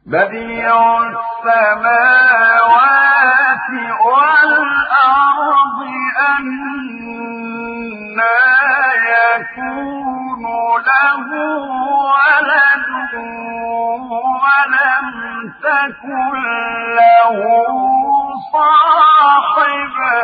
بديع 0.06 0.98
السماوات 0.98 1.96
والأرض 4.06 5.80
أنا 6.28 6.66
يكون 9.12 10.44
له 10.86 11.28
ولد 12.06 13.14
ولم 14.10 15.06
تكن 15.62 16.34
له 16.96 17.38
صاحبة. 18.52 20.22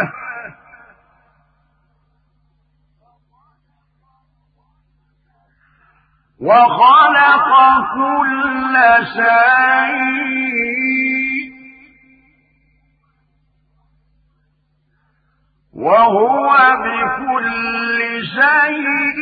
وخلق 6.40 7.48
كل 7.94 8.52
شيء 9.15 10.62
وهو 15.73 16.57
بكل 16.85 17.99
شيء 18.27 19.19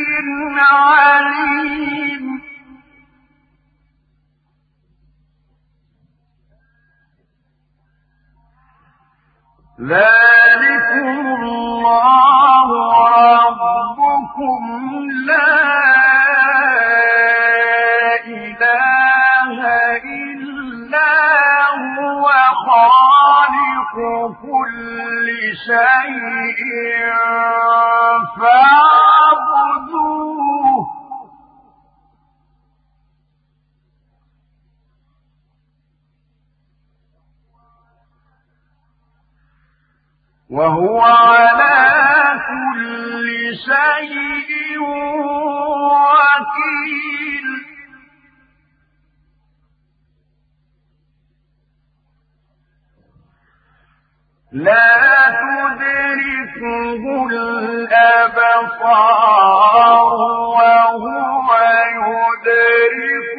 عليم. 0.61 2.41
ذلكم 9.81 11.27
الله 11.43 12.30
شيء 25.71 26.63
فاعبدوه. 28.41 29.71
وهو 40.51 41.01
على 41.01 41.79
كل 42.49 43.29
شيء 43.67 44.79
وكيل. 46.01 47.20
لا 54.53 55.31
تدركه 55.41 57.03
الأبصار 57.31 58.81
وهو 60.59 61.51
يدرك 62.01 63.37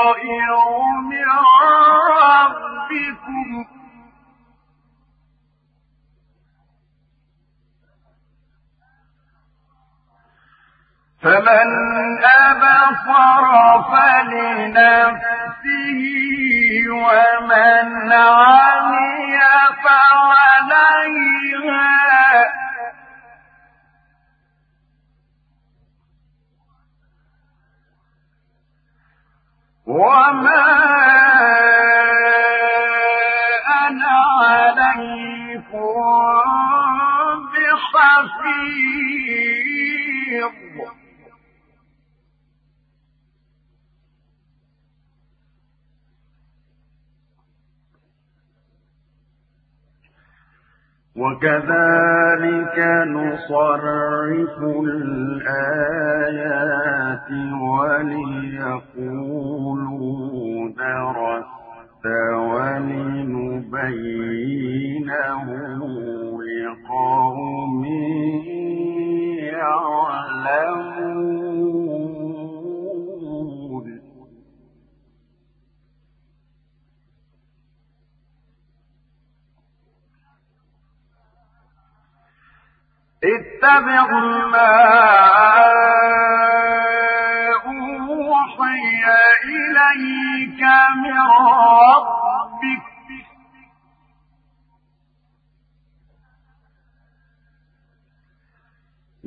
بصائر 0.00 0.52
من 1.10 1.30
ربكم 2.10 3.64
فمن 11.22 11.68
أبصر 12.24 13.44
فلنفسه 13.92 15.22
ومن 16.90 18.12
عمي 18.12 18.69
بحفيظ 38.24 39.30
وكذلك 51.16 52.78
نصرف 53.08 54.56
الآيات 54.84 56.10
وليقولوا 57.70 59.00
درست 60.68 62.04
ولنبينه 62.50 63.60
لقوم 66.42 67.82
يعلمون 72.70 74.00
اتبع 83.24 84.10
ما 84.52 84.70
أوحي 87.66 89.04
إليك 89.44 90.62
من 91.02 91.18
ربك 91.20 92.19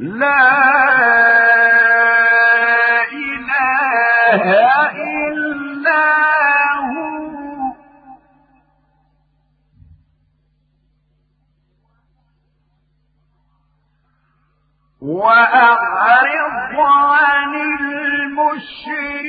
لا 0.04 0.44
إله 3.12 4.44
إلا 5.28 6.04
هو. 6.92 7.74
وأعرض 15.02 16.76
عن 16.80 17.54
المشركين. 18.36 19.24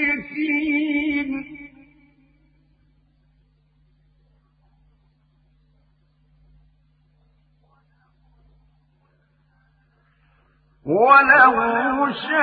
ولو 10.86 12.12
شاء 12.12 12.34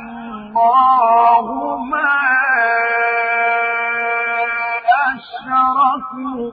الله 0.00 1.46
ما 1.78 2.16
أشركوا. 5.14 6.50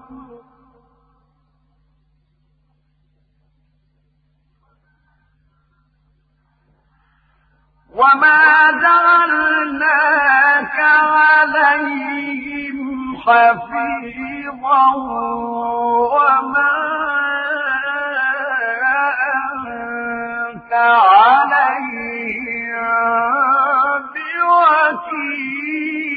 وما 7.96 8.72
جعلناك 8.82 10.80
عليهم 11.16 12.80
حفيظا 13.18 14.86
وما 16.14 17.13
بوكيل. 25.44 26.14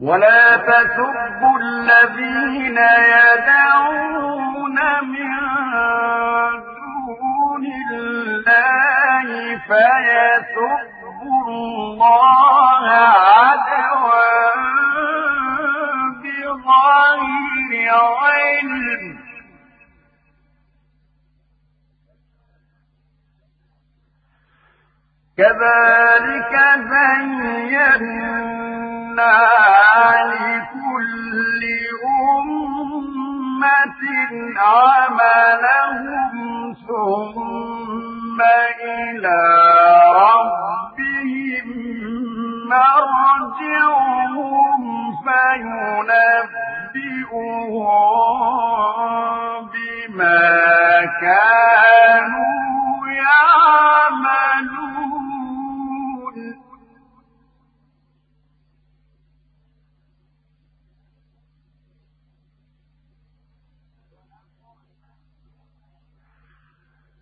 ولا 0.00 0.56
تسبوا 0.56 1.58
الذين 1.60 2.78
يدعون 3.14 4.78
من 5.02 5.30
دون 6.76 7.64
الله 7.90 9.28
فيسبوا 9.58 10.85
الله 11.62 12.66
بغير 16.22 17.94
علم 18.22 19.18
كذلك 25.36 26.54
زينا 26.76 28.16
لكل 30.24 31.62
أمة 32.38 34.02
عملهم 34.58 36.36
ثم 36.88 38.38
إلى 38.82 39.38
ربهم 40.14 40.75
مرجعهم 42.68 44.32
فينبئهم 45.24 46.46
بما 49.72 50.40
كانوا 51.20 52.56
يعملون. 53.22 54.75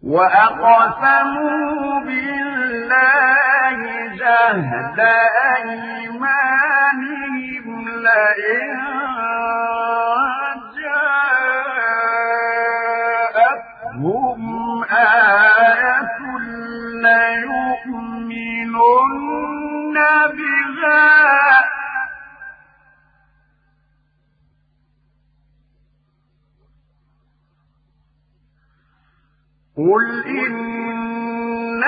وأقسموا 0.07 2.01
بالله 2.01 3.79
جهد 4.21 5.01
أيمانهم 5.57 7.09
لئن 7.89 8.75
جاءتهم 13.15 14.85
آية 14.85 16.19
ليؤمنن 17.05 18.77
بها 20.37 21.54
قل 29.77 30.25
إنما 30.27 31.83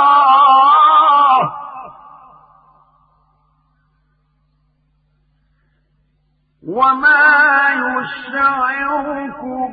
وما 6.67 7.69
يشعركم 7.75 9.73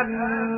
أنها 0.00 0.57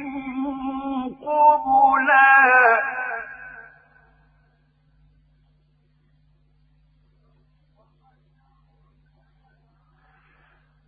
قبلا. 1.21 3.01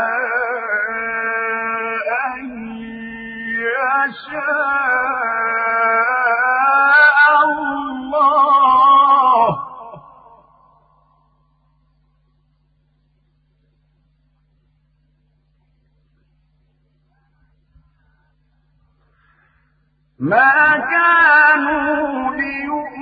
ما 20.19 20.77
كانوا 20.91 22.35
ليؤمنوا 22.35 22.96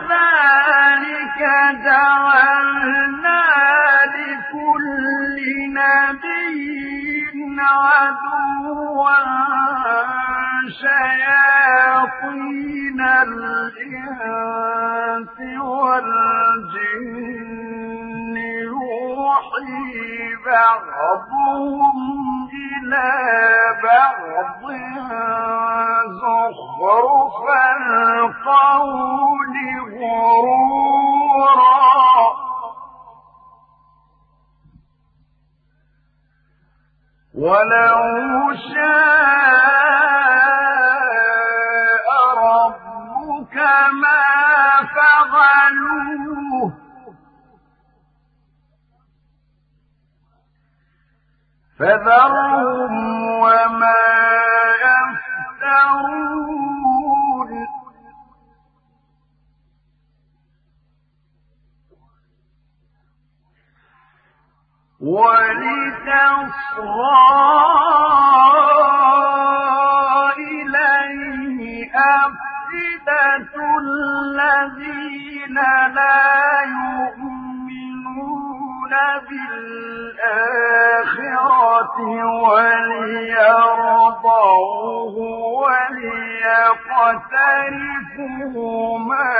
وكذلك 0.04 1.40
جعلنا 1.84 3.44
لكل 4.14 5.36
نبي 5.72 7.32
عدوا 7.60 9.18
شياطين 10.68 11.73
الإنس 13.64 15.36
والجن 15.60 17.14
يوحي 18.36 19.94
بعضهم 20.46 21.96
إلى 22.52 23.12
بعض 23.82 24.62
زخرف 26.20 27.38
القول 27.76 29.56
غرورا. 30.00 31.14
ولو 37.34 38.54
شاء 38.74 39.23
فذرهم 51.78 52.94
وما 53.40 54.04
يفترون 54.84 56.34
ولتصغى 65.94 66.54
إليه 70.38 71.90
أفئدة 71.94 73.54
الذين 73.80 75.54
لا 75.94 76.22
يؤمنون 76.64 77.34
بالآخرة. 79.28 81.13
وليرضوه 82.44 83.84
وليقترفوا 87.64 88.98
ما 88.98 89.32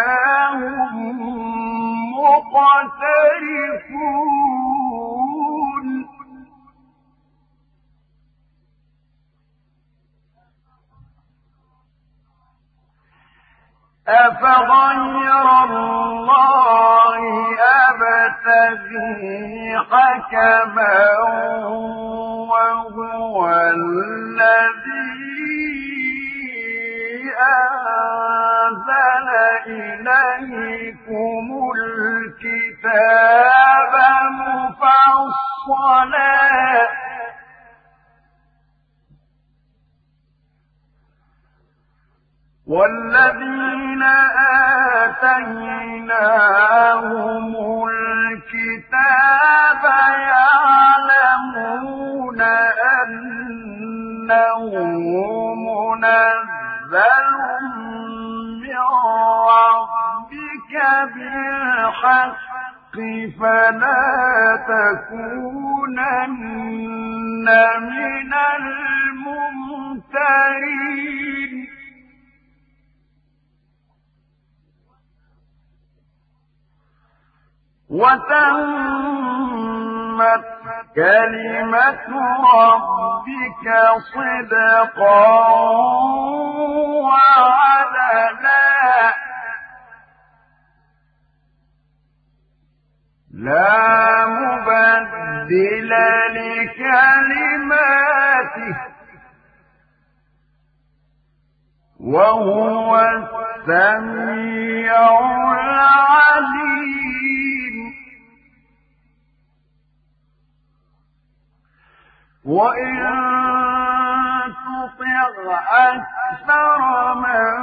هم 0.53 0.97
مقترفون 2.25 3.85
أفغير 14.09 15.47
الله 15.65 17.21
أبتغي 18.25 19.79
حكما 19.91 20.99
وهو 22.51 23.39
الذي 23.51 24.95
أنزل 27.55 29.29
إليكم 29.67 31.47
الكتاب 31.77 33.15
مفصلا 34.41 36.35
والذين 42.67 44.03
آتيناهم 45.85 47.55
الكتاب 47.89 49.83
يعلمون 50.33 51.61
أنه 53.03 54.63
منزل 55.95 57.29
من 58.63 58.85
ربك 59.53 60.73
بالحق 61.15 62.45
فلا 63.41 64.07
تكونن 64.69 65.87
من 67.81 68.33
الممترين. 69.45 69.85
وتمت 79.05 80.45
كلمة 80.95 82.09
ربك 82.55 83.67
صدقا 84.15 85.27
وعدلا 87.05 88.65
لا 93.35 94.27
مبدل 94.27 95.91
لكلماته 96.35 97.95
وهو 102.01 102.91
السميع 103.69 104.95
العليم 105.61 107.14
وإن 112.45 113.05
تطع 114.53 115.29
أكثر 115.93 116.81
من 117.15 117.55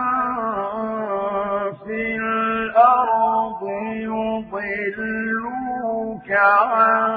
في 1.85 2.17
الأرض 2.17 3.61
يضلوك 4.91 6.31
عن 6.31 7.11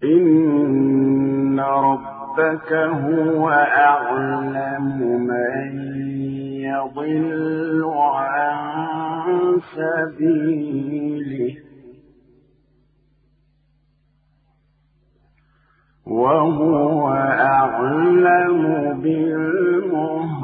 إن 0.03 1.59
ربك 1.59 2.73
هو 2.73 3.49
أعلم 3.49 4.97
من 5.27 5.71
يضل 6.61 7.91
عن 7.95 9.61
سبيله 9.75 11.68
وهو 16.09 17.07
أعلم 17.39 18.63
بالمهتدين. 19.01 20.39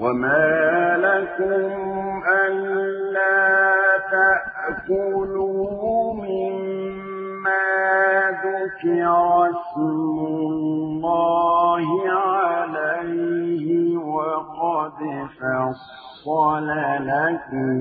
وما 0.00 0.96
لكم 0.96 2.22
ألا 2.46 3.50
تأكلوا 4.10 6.14
مما 6.14 7.70
ذكر 8.44 9.50
اسم 9.50 10.18
الله 10.18 11.86
عليه 12.10 13.96
وقد 13.98 14.98
فصل 15.40 16.68
لكم 17.00 17.76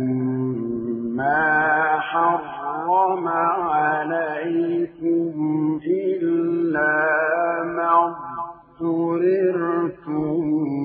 ما 1.16 2.00
حرم 2.00 3.28
عليكم 3.68 5.34
إلا 5.88 6.94
ما 7.64 8.29
اضطررتم 8.82 10.42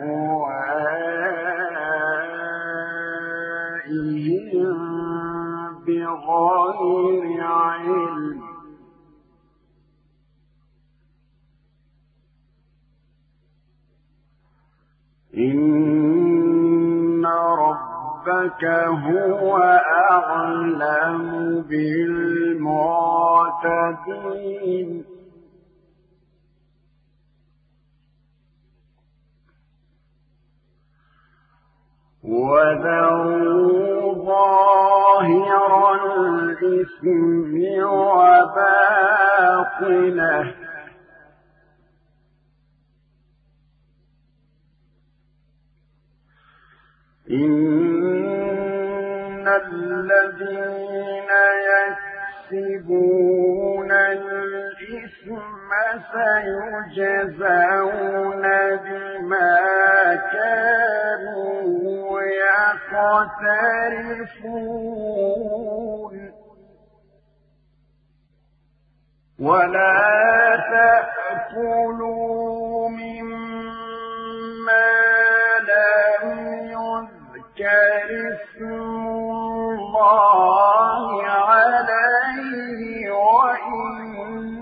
بغير 5.87 7.43
علم 7.43 8.30
إن 15.41 17.25
رب 17.59 17.91
ربك 18.27 18.65
هو 18.65 19.57
أعلم 20.11 21.63
بالمعتدين 21.69 22.71
وذروا 32.25 34.15
ظاهر 34.25 35.95
الإثم 35.95 37.55
وباطنه 38.21 39.01
إن 47.31 48.31
الذين 49.49 51.31
يكسبون 52.51 53.91
الإثم 53.93 55.41
سيجزون 56.13 57.65
بما 58.77 59.59
كانوا 60.33 62.21
يقترفون 62.91 64.11
ولا 69.41 70.57
تأكلوا 71.51 72.89
مما 72.89 73.81
الله 79.81 81.23
عليه 81.25 83.11
وإنه 83.11 84.61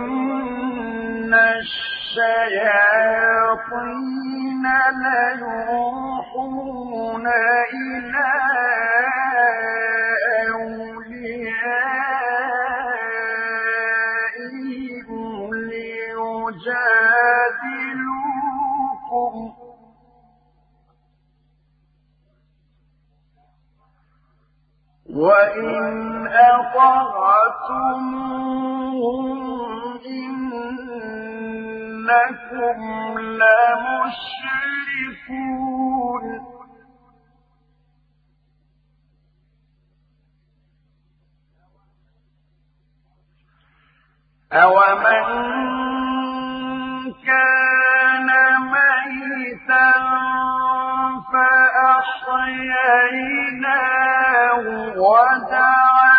وإن 0.00 1.34
الشياطين 1.34 2.50
ليوحون 5.04 6.60
إلى 7.74 8.30
أوليائهم 14.20 15.54
ليجادلوكم 18.10 19.52
وإن 25.10 26.26
أطعتموهم 26.50 27.30
إن 30.06 30.49
إنكم 32.10 33.18
لمشركون. 33.18 34.00
أومن 44.52 45.24
كان 47.26 48.28
ميتا 48.60 49.92
فأحييناه 51.32 52.64
وجعلنا 54.96 56.09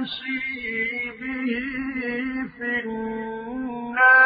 يمشي 0.00 1.10
به 1.20 1.50
في 2.58 2.72
الناس 2.84 4.16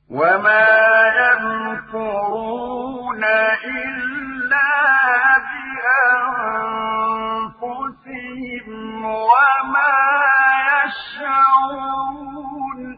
وما 0.10 0.68
يمكرون 1.36 2.56
إلا 3.66 4.72
بأنفسهم 7.76 9.06
وما 9.06 10.35
يشعرون 10.96 12.98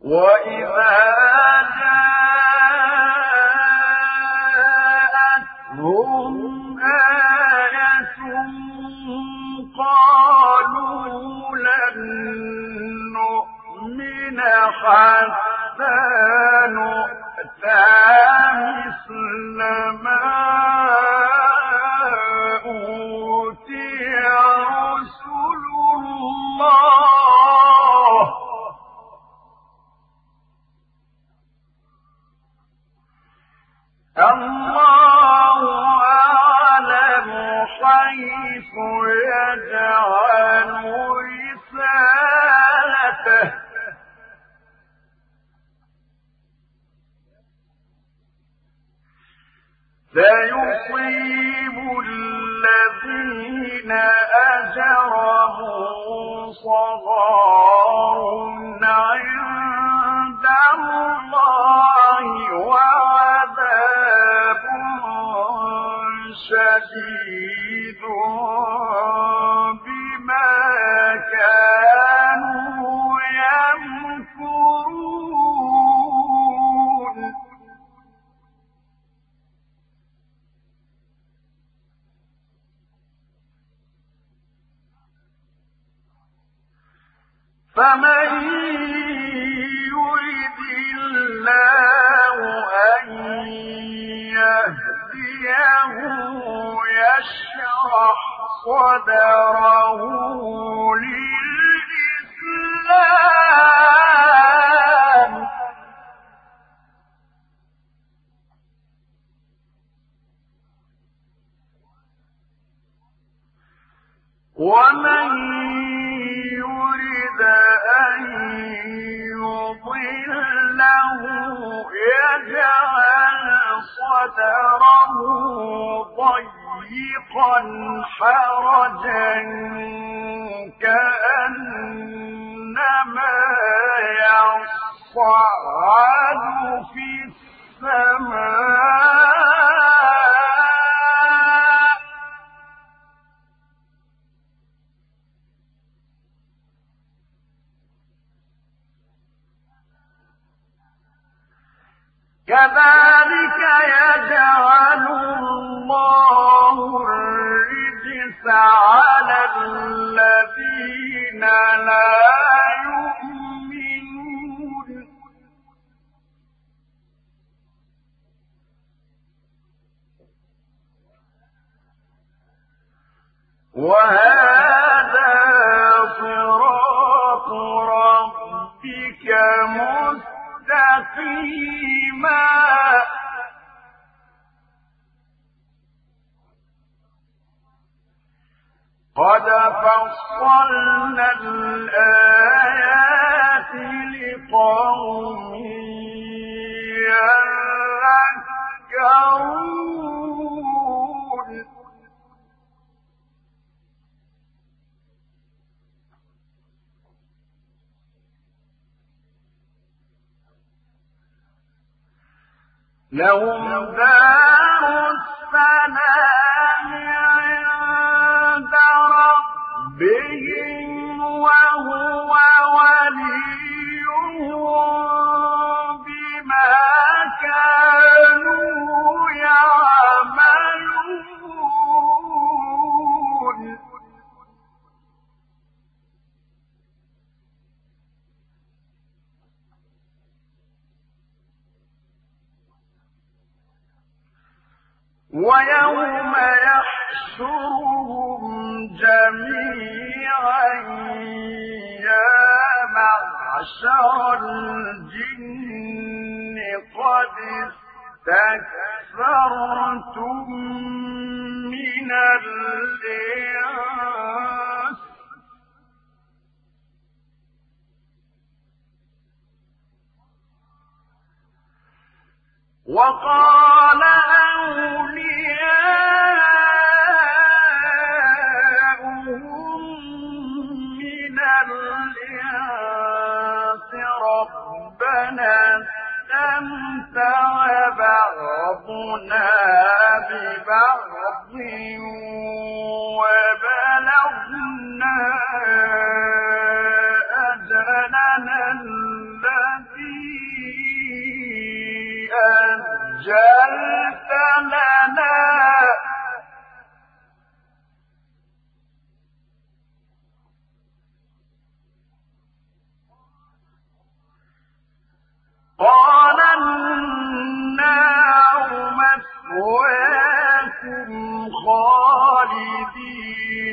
وإذا 0.00 1.12
جاءتهم 5.82 6.78
آية 6.80 8.16
قالوا 9.78 11.56
لن 11.56 11.98
نؤمن 13.12 14.40
حتى 14.40 15.51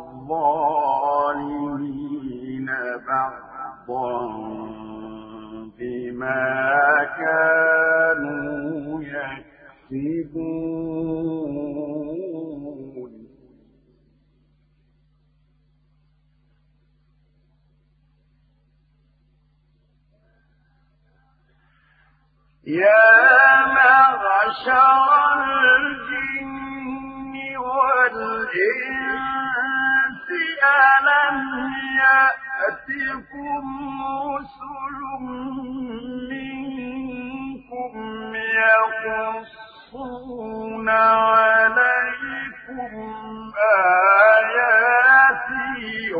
الظالمين 0.06 2.68
بعضا 3.09 4.18
بما 5.78 6.44
كانوا 7.18 9.02
يكسبون. 9.93 11.95
يا 22.66 23.66
معشر 23.66 25.34
الجن 25.76 27.34
والإنس 27.56 28.66
ألم 30.64 31.38
يأتكم 32.02 33.64
رسل 34.34 34.98
منكم 36.30 37.94
يقصون 39.55 40.88
عليكم 40.88 42.93
آياتي 44.47 46.14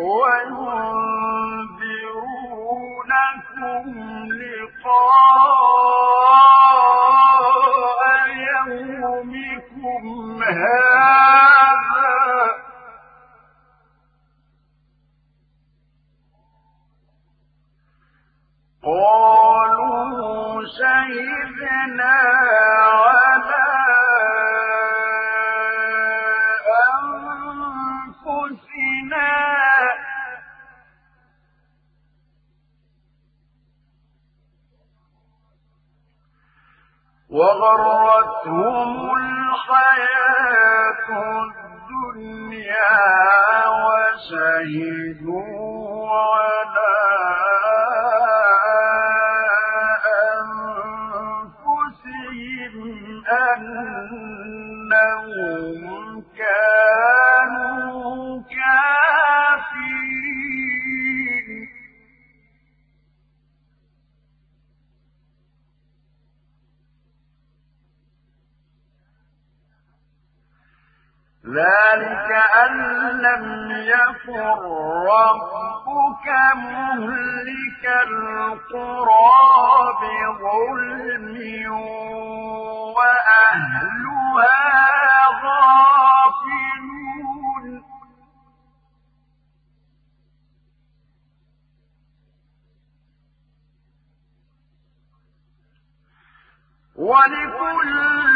وينذرونكم 2.66 3.85
لقاء 4.32 6.05
وغرتهم 37.36 38.90
الحياة 39.16 41.08
الدنيا 41.86 42.96
وشهدوا 43.86 45.36
على 46.10 47.26
ذلك 71.56 72.30
أن 72.64 72.72
لم 73.20 73.44
يكن 73.70 74.40
ربك 75.08 76.26
مهلك 76.56 77.84
القرى 78.08 79.32
بظلم 80.00 81.36
وأهلها 82.96 84.58
غافلون. 85.44 86.86
ولكل 96.96 98.35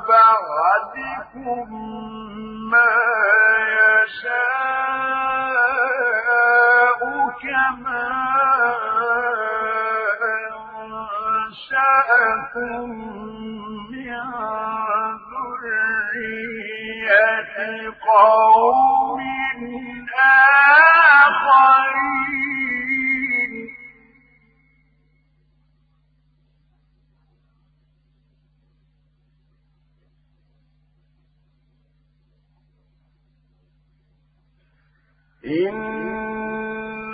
بعدكم 0.09 1.69
ما 2.70 2.95
يشاء. 3.79 5.57
كما 7.59 8.09
أنشأكم 11.48 12.90
من 13.90 14.20
ذرية 16.09 17.56
قوم 17.90 19.20
آخرين. 21.09 21.78
لآت 35.43 36.27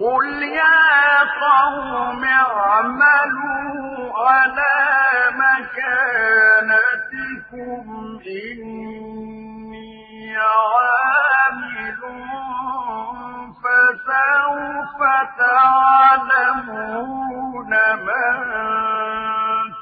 قل 0.00 0.42
يا 0.42 1.20
قوم 1.40 2.24
اعملوا 2.24 3.78
على 4.28 4.74
مكانتكم 6.90 7.84
إني 8.26 9.90
عامل 10.36 12.00
فسوف 13.62 14.98
تعلمون 16.40 17.00
من 17.96 18.36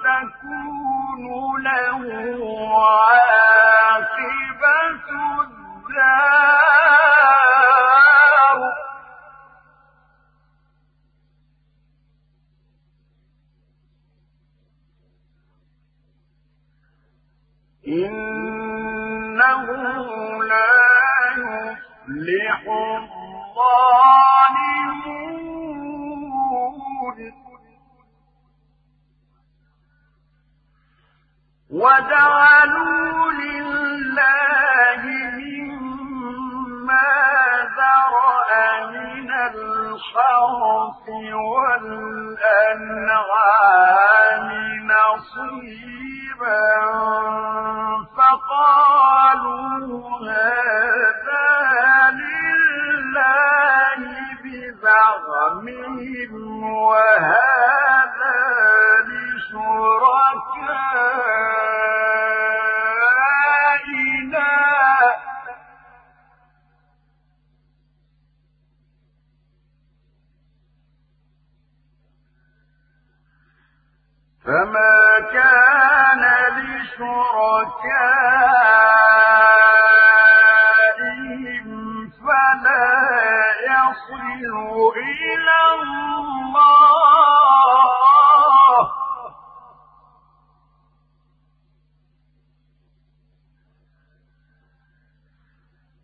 تكون 0.04 1.24
له 1.62 2.02
عاقبة 2.78 3.27
وجعلوا 31.78 33.32
لله 33.32 35.02
مما 35.38 37.10
ذرأ 37.78 38.50
من 38.90 39.30
الحرث 39.30 41.06
والأنعام 43.08 44.48
نصيبا 44.90 46.66
فقالوا 48.16 49.78
هذا 50.30 51.48
لله 52.10 53.08
وهذا 56.64 57.57
فما 74.48 75.28
كان 75.32 76.22
لشركائهم 80.78 81.68
فلا 82.10 82.94
يصل 83.68 84.44
إلى 84.96 85.58
الله 85.74 86.48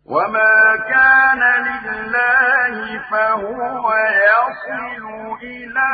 وما 0.05 0.75
كان 0.89 1.41
لله 1.65 2.99
فهو 3.11 3.93
يصل 3.95 5.04
إلى 5.45 5.91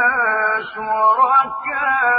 شركائهم 0.74 2.12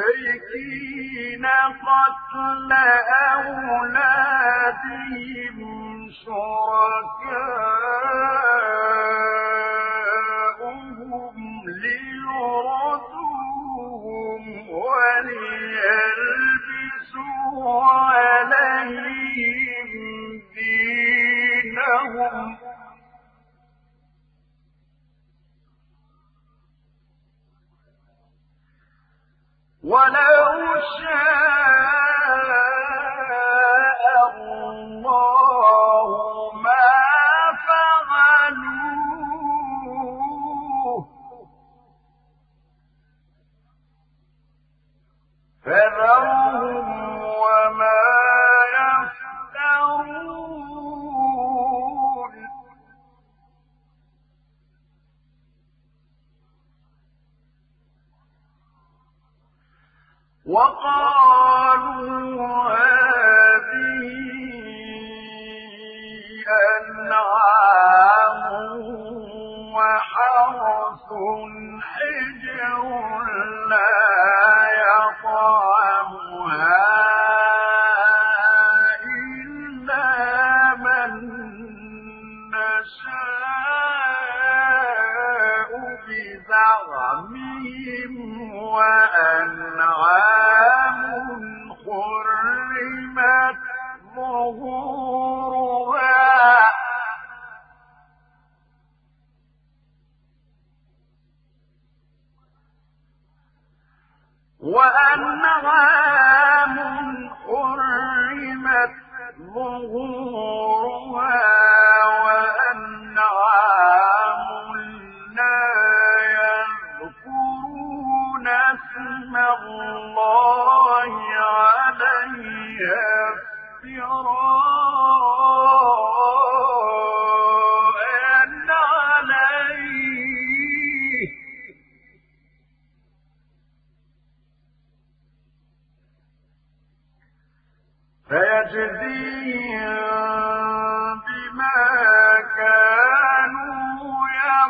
المشركين 0.00 1.46
قتل 1.46 2.72
أولادهم 3.36 4.80
شركاءهم 9.90 11.36
ليردوهم 11.82 13.22
وليلبسوا 14.70 15.60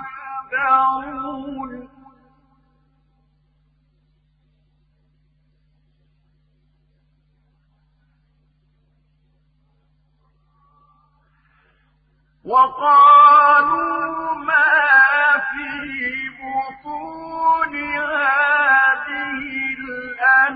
يَخْدَعُونَ 0.00 1.88
وقالوا 12.44 14.34
ما 14.34 15.38
في 15.50 15.68
بطون 16.40 17.74
هذه 17.96 19.40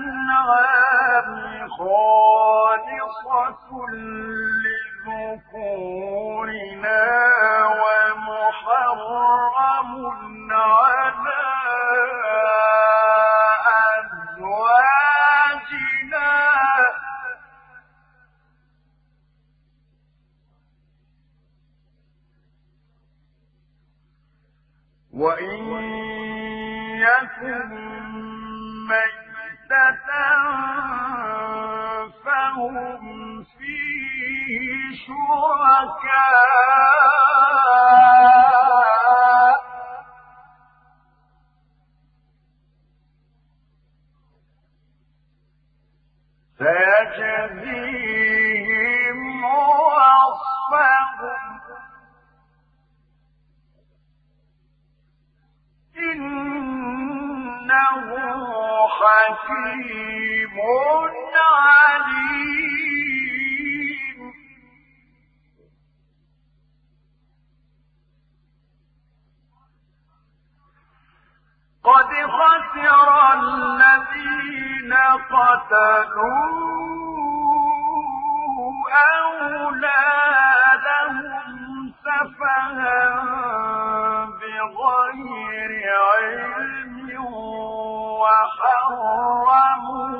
الأنعام 0.03 1.29
خالصة 1.69 3.67
لذكورنا 5.05 7.05
شركاء 35.45 37.14
قتلوا 75.35 76.47
أولادهم 80.55 81.93
سفها 82.05 83.03
بغير 84.39 85.71
علم 86.15 86.97
وحرموا 88.21 90.15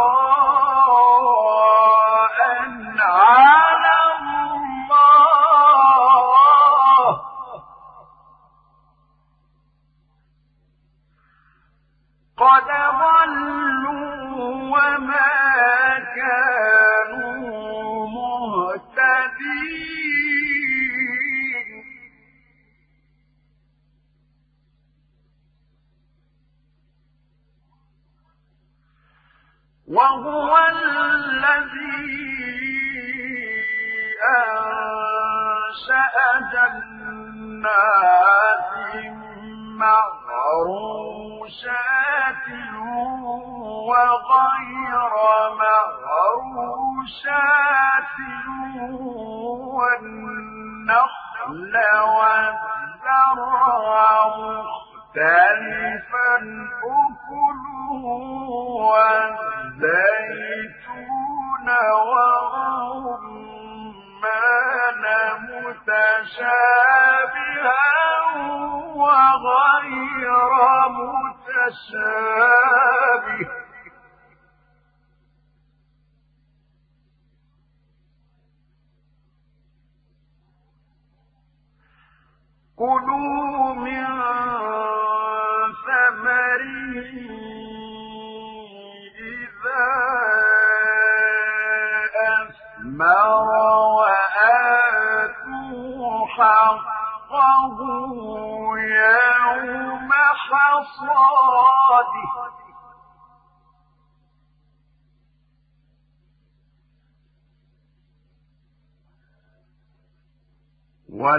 متشابه 71.71 72.10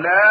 ولا 0.02 0.31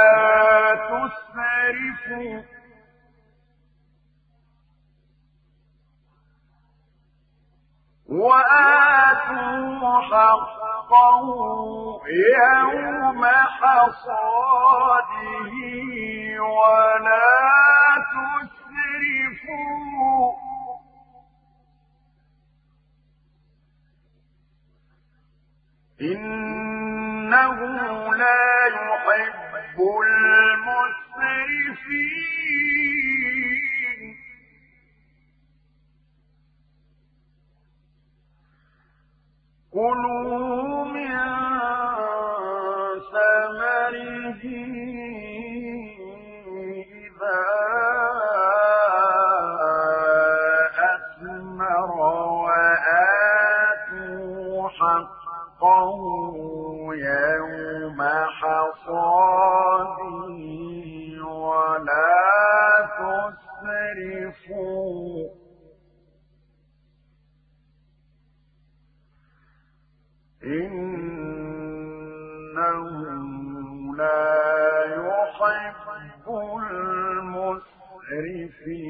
المسرفين 78.25 78.90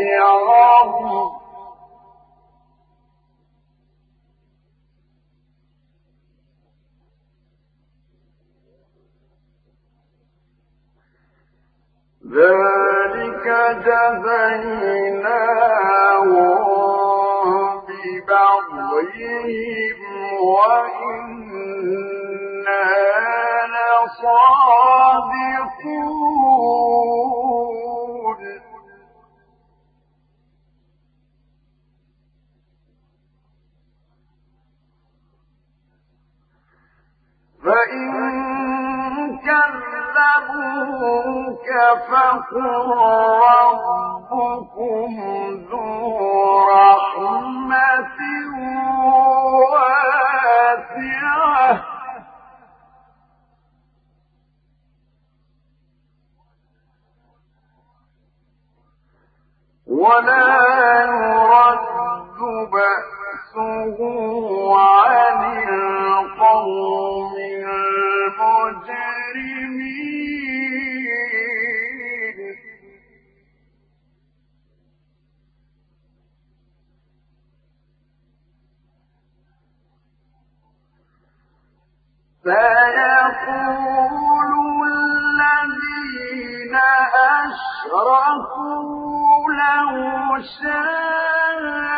ذلك 12.29 13.47
جزيناهم 13.85 14.59
ببغيهم 17.89 19.21
وإنا 20.51 21.69
لصادقون. 23.75 24.69
فإن 37.69 38.09
كذبوك 39.39 40.89
فقل 42.11 42.67
ربكم 44.33 45.13
ذو 45.71 45.89
رحمة 46.71 48.19
واسعة. 50.59 51.69
ولا 59.87 61.05
يرد 61.05 62.39
عن 64.77 65.41
القوم 65.69 67.35
المجرمين. 72.09 72.59
سيقول 83.59 84.53
الذين 84.93 86.75
أشركوا 87.43 88.63
لو 89.53 89.93
شاء 90.63 91.98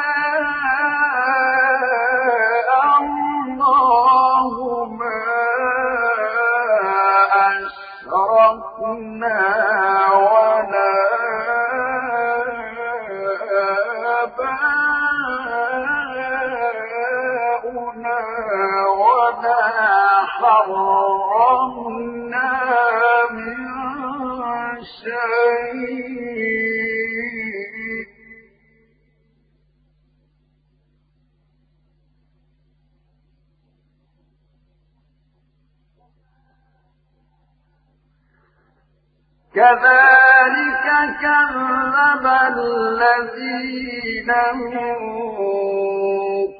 كذلك 39.61 40.87
كذب 41.21 42.27
الذين 42.57 44.31
من 44.55 44.97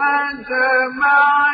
أجمعين 0.00 1.45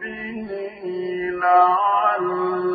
به 0.00 0.50
لعلكم 1.42 2.66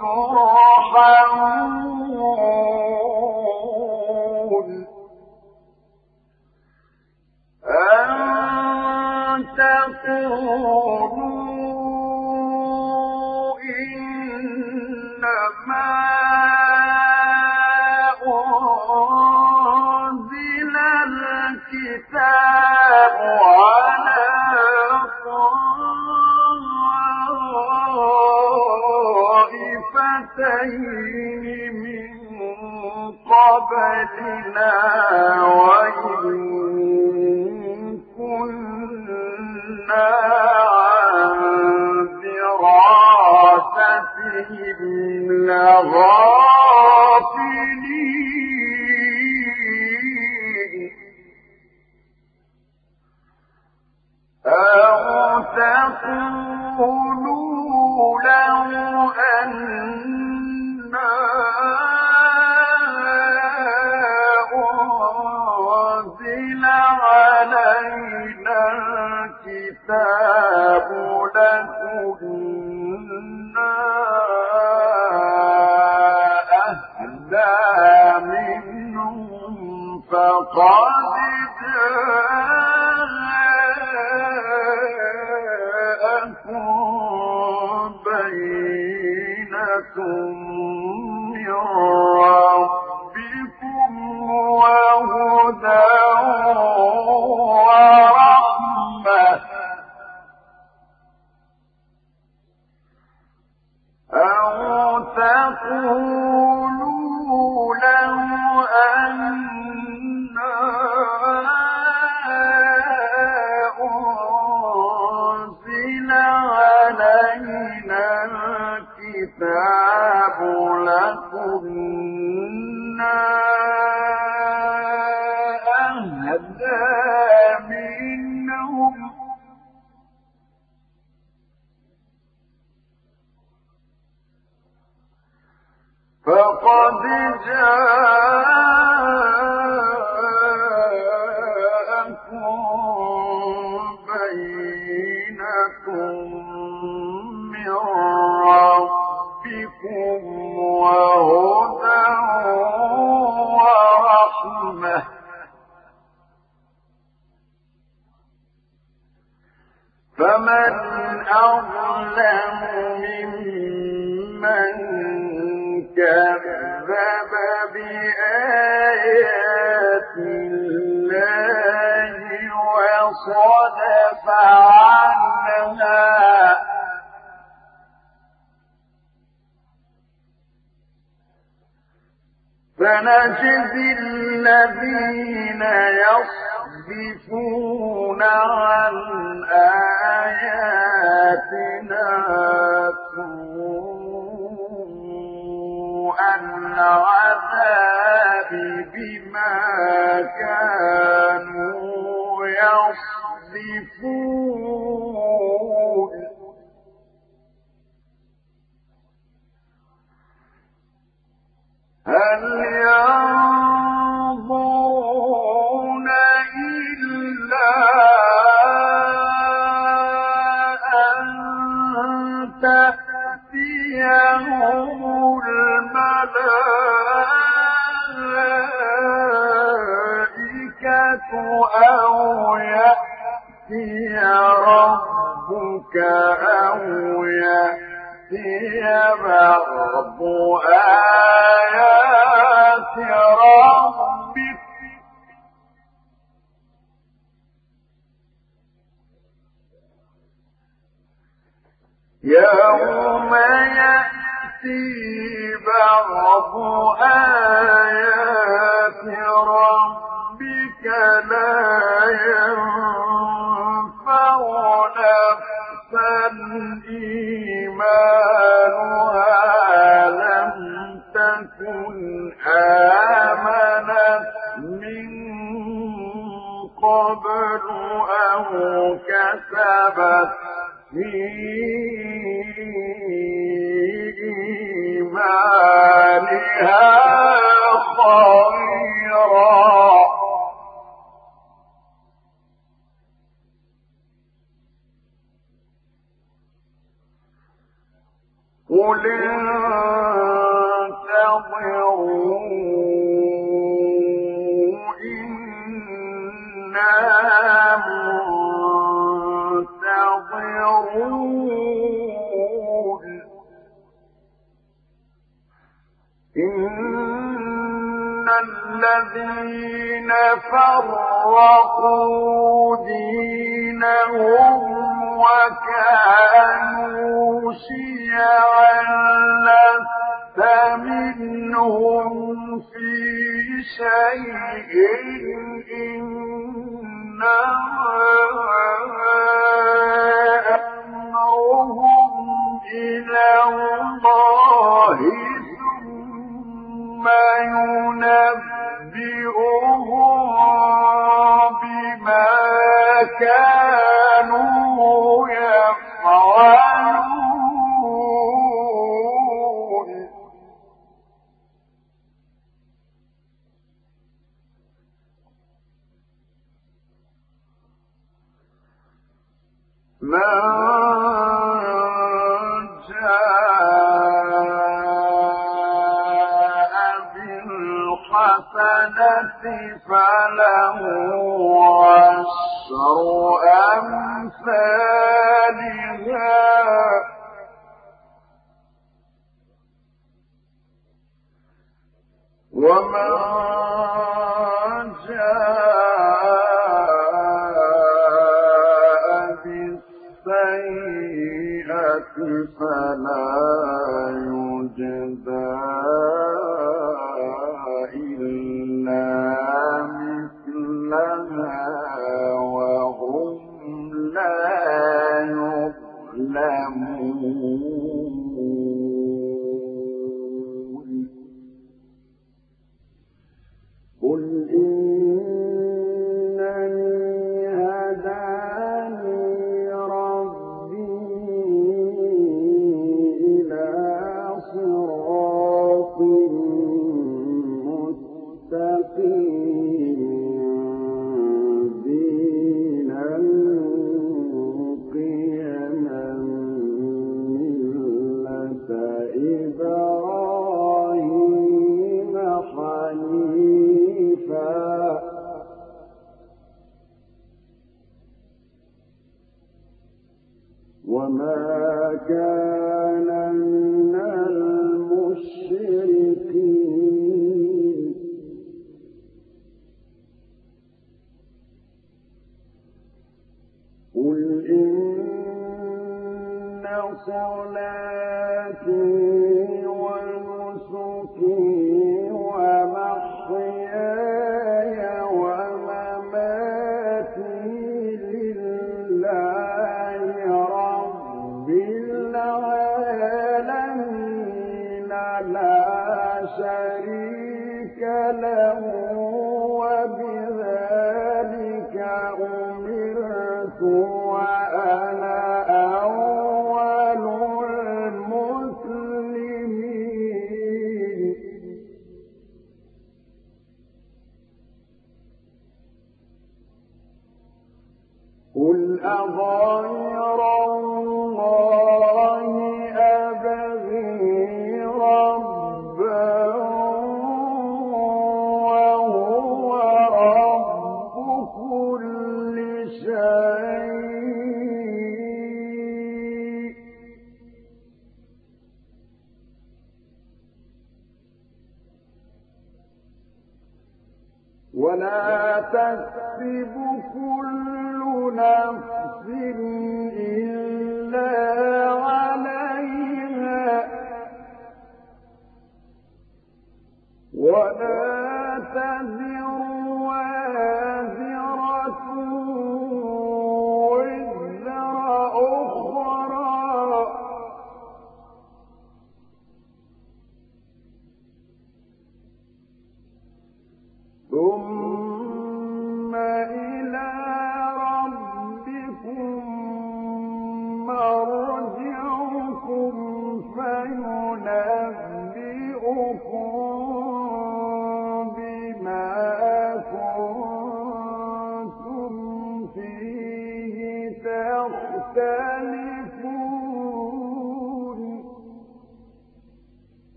ترحمون. 0.00 1.54
غَالِبٍ 45.94 46.33